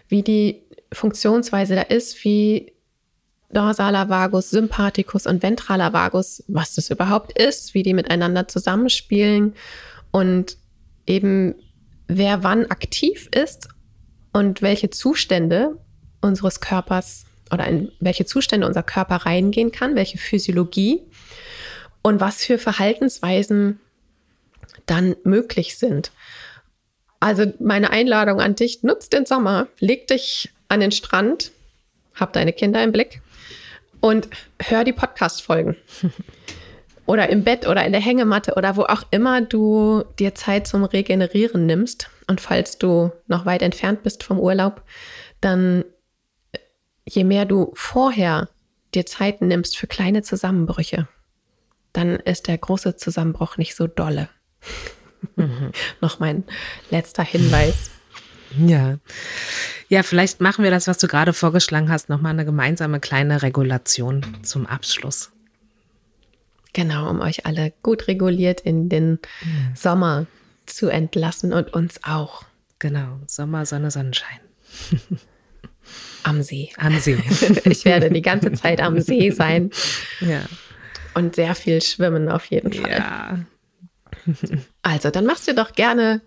[0.09, 0.63] Wie die
[0.93, 2.73] Funktionsweise da ist, wie
[3.51, 9.55] dorsaler Vagus, Sympathikus und ventraler Vagus, was das überhaupt ist, wie die miteinander zusammenspielen
[10.11, 10.57] und
[11.07, 11.55] eben
[12.09, 13.69] wer wann aktiv ist
[14.33, 15.79] und welche Zustände
[16.21, 21.03] unseres Körpers oder in welche Zustände unser Körper reingehen kann, welche Physiologie
[22.03, 23.81] und was für Verhaltensweisen
[24.87, 26.13] dann möglich sind.
[27.21, 31.51] Also meine Einladung an dich, nutz den Sommer, leg dich an den Strand,
[32.15, 33.21] hab deine Kinder im Blick
[34.01, 34.29] und
[34.61, 35.77] hör die Podcast-Folgen.
[37.09, 40.85] oder im Bett oder in der Hängematte oder wo auch immer du dir Zeit zum
[40.85, 42.11] Regenerieren nimmst.
[42.27, 44.83] Und falls du noch weit entfernt bist vom Urlaub,
[45.41, 45.85] dann
[47.07, 48.51] je mehr du vorher
[48.95, 51.09] dir Zeit nimmst für kleine Zusammenbrüche,
[51.95, 54.29] dann ist der große Zusammenbruch nicht so dolle.
[55.37, 55.73] Mhm.
[56.01, 56.45] Noch mein
[56.91, 57.91] letzter Hinweis.
[58.57, 58.99] Ja.
[59.89, 64.25] Ja, vielleicht machen wir das, was du gerade vorgeschlagen hast, nochmal eine gemeinsame kleine Regulation
[64.43, 65.31] zum Abschluss.
[66.73, 69.75] Genau, um euch alle gut reguliert in den ja.
[69.75, 70.27] Sommer
[70.67, 72.45] zu entlassen und uns auch.
[72.79, 74.41] Genau, Sommer, Sonne, Sonnenschein.
[76.23, 76.71] Am See.
[76.77, 77.19] Am See.
[77.65, 79.71] ich werde die ganze Zeit am See sein.
[80.21, 80.43] Ja.
[81.15, 82.91] Und sehr viel schwimmen auf jeden Fall.
[82.91, 83.39] Ja.
[84.83, 86.21] Also, dann machst du doch gerne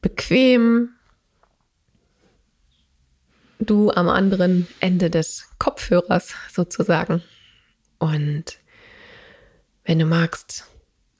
[0.00, 0.90] bequem.
[3.58, 7.22] Du am anderen Ende des Kopfhörers sozusagen.
[7.98, 8.58] Und
[9.84, 10.66] wenn du magst,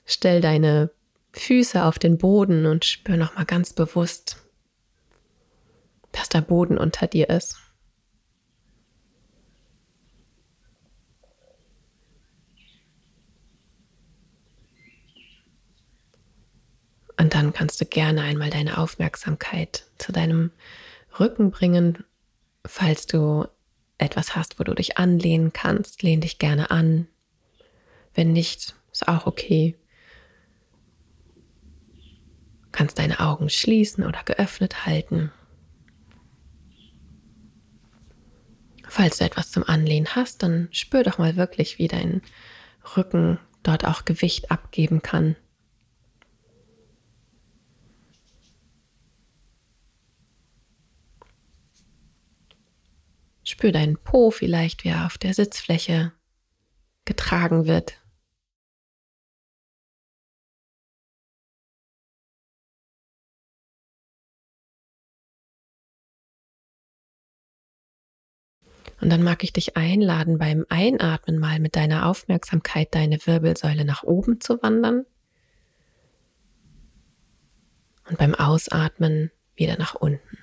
[0.07, 0.91] stell deine
[1.33, 4.39] Füße auf den Boden und spür nochmal ganz bewusst,
[6.13, 7.59] dass der Boden unter dir ist.
[17.31, 20.51] Und dann kannst du gerne einmal deine Aufmerksamkeit zu deinem
[21.21, 22.03] Rücken bringen.
[22.67, 23.47] Falls du
[23.99, 27.07] etwas hast, wo du dich anlehnen kannst, lehn dich gerne an.
[28.15, 29.77] Wenn nicht, ist auch okay.
[32.73, 35.31] Kannst deine Augen schließen oder geöffnet halten.
[38.89, 42.23] Falls du etwas zum Anlehnen hast, dann spür doch mal wirklich, wie dein
[42.97, 45.37] Rücken dort auch Gewicht abgeben kann.
[53.51, 56.13] Spür deinen Po vielleicht, wie er auf der Sitzfläche
[57.05, 58.01] getragen wird.
[69.01, 74.03] Und dann mag ich dich einladen, beim Einatmen mal mit deiner Aufmerksamkeit deine Wirbelsäule nach
[74.03, 75.07] oben zu wandern
[78.09, 80.40] und beim Ausatmen wieder nach unten.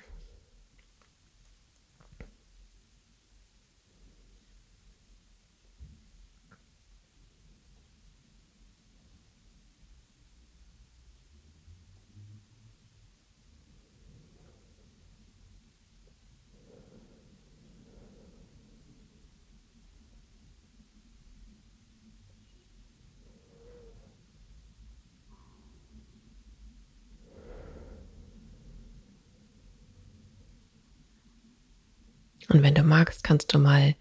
[32.48, 33.94] Und wenn du magst, kannst du mal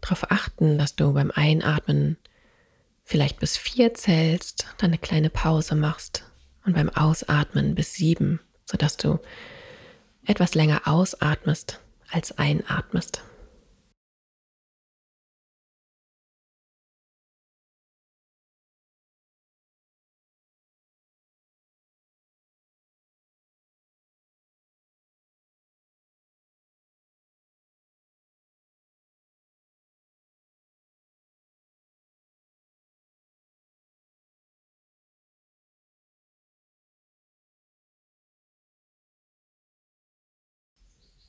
[0.00, 2.16] darauf achten, dass du beim Einatmen
[3.04, 6.24] vielleicht bis vier zählst, dann eine kleine Pause machst
[6.64, 9.18] und beim Ausatmen bis sieben, sodass du
[10.24, 11.80] etwas länger ausatmest
[12.10, 13.22] als einatmest.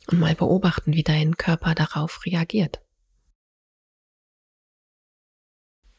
[0.08, 2.82] Und mal beobachten, wie dein Körper darauf reagiert.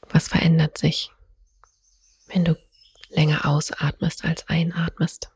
[0.09, 1.11] Was verändert sich,
[2.27, 2.57] wenn du
[3.11, 5.31] länger ausatmest als einatmest?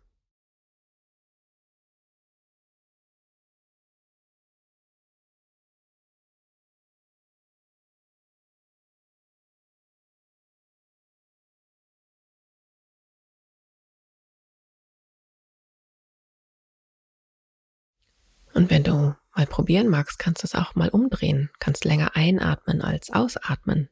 [18.56, 21.50] Und wenn du mal probieren magst, kannst du es auch mal umdrehen.
[21.58, 23.90] Kannst länger einatmen als ausatmen.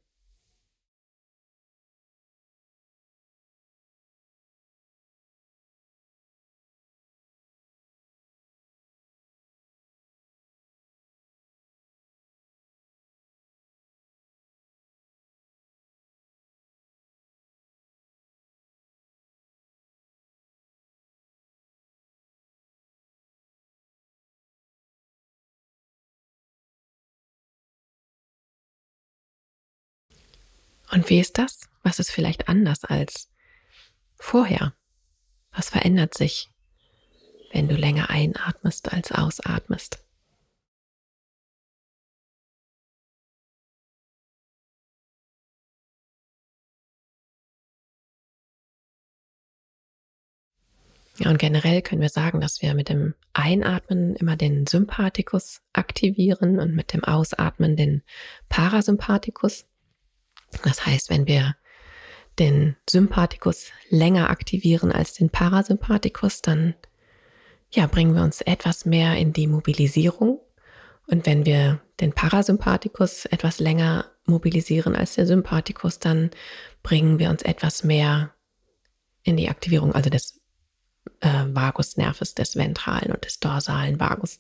[30.95, 31.69] Und wie ist das?
[31.83, 33.29] Was ist vielleicht anders als
[34.15, 34.75] vorher?
[35.51, 36.51] Was verändert sich,
[37.53, 39.99] wenn du länger einatmest als ausatmest?
[51.19, 56.61] Ja, und generell können wir sagen, dass wir mit dem Einatmen immer den Sympathikus aktivieren
[56.61, 58.03] und mit dem Ausatmen den
[58.49, 59.67] Parasympathikus.
[60.63, 61.57] Das heißt, wenn wir
[62.39, 66.75] den Sympathikus länger aktivieren als den Parasympathikus, dann
[67.71, 70.41] ja, bringen wir uns etwas mehr in die Mobilisierung.
[71.07, 76.31] Und wenn wir den Parasympathikus etwas länger mobilisieren als der Sympathikus, dann
[76.83, 78.33] bringen wir uns etwas mehr
[79.23, 80.41] in die Aktivierung, also des
[81.21, 84.39] äh, Vagusnerves, des ventralen und des dorsalen Vagus.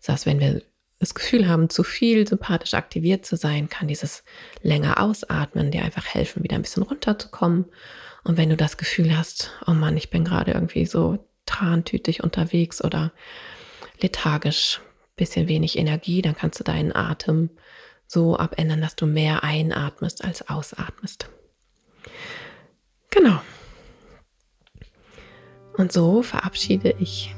[0.00, 0.62] Das heißt, wenn wir
[0.98, 4.24] das Gefühl haben, zu viel sympathisch aktiviert zu sein, kann dieses
[4.62, 7.66] länger ausatmen dir einfach helfen, wieder ein bisschen runterzukommen.
[8.24, 12.82] Und wenn du das Gefühl hast, oh Mann, ich bin gerade irgendwie so trantütig unterwegs
[12.82, 13.12] oder
[14.00, 14.80] lethargisch,
[15.16, 17.50] bisschen wenig Energie, dann kannst du deinen Atem
[18.06, 21.28] so abändern, dass du mehr einatmest als ausatmest.
[23.10, 23.40] Genau.
[25.76, 27.34] Und so verabschiede ich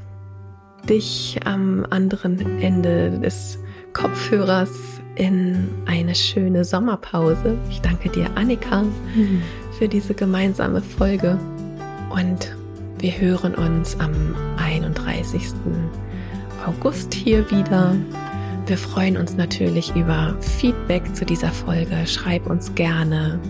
[0.89, 3.59] dich am anderen Ende des
[3.93, 4.71] Kopfhörers
[5.17, 7.59] in eine schöne Sommerpause.
[7.71, 9.43] Ich danke dir, Annika, mhm.
[9.79, 11.39] für diese gemeinsame Folge.
[12.11, 12.55] Und
[12.99, 14.15] wir hören uns am
[14.57, 15.43] 31.
[16.67, 17.97] August hier wieder.
[18.67, 22.07] Wir freuen uns natürlich über Feedback zu dieser Folge.
[22.07, 23.41] Schreib uns gerne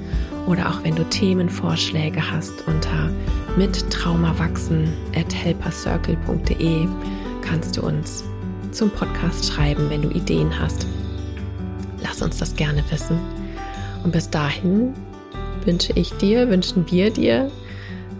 [0.47, 3.11] oder auch wenn du Themenvorschläge hast unter
[3.57, 6.87] mittraumawachsen at helpercircle.de
[7.49, 8.25] kannst du uns
[8.73, 10.87] zum Podcast schreiben, wenn du Ideen hast.
[12.03, 13.19] Lass uns das gerne wissen.
[14.05, 14.93] Und bis dahin
[15.65, 17.51] wünsche ich dir, wünschen wir dir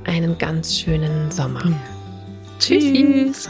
[0.05, 1.63] einen ganz schönen Sommer.
[2.59, 2.85] Tschüss.
[2.85, 3.49] Tschüss.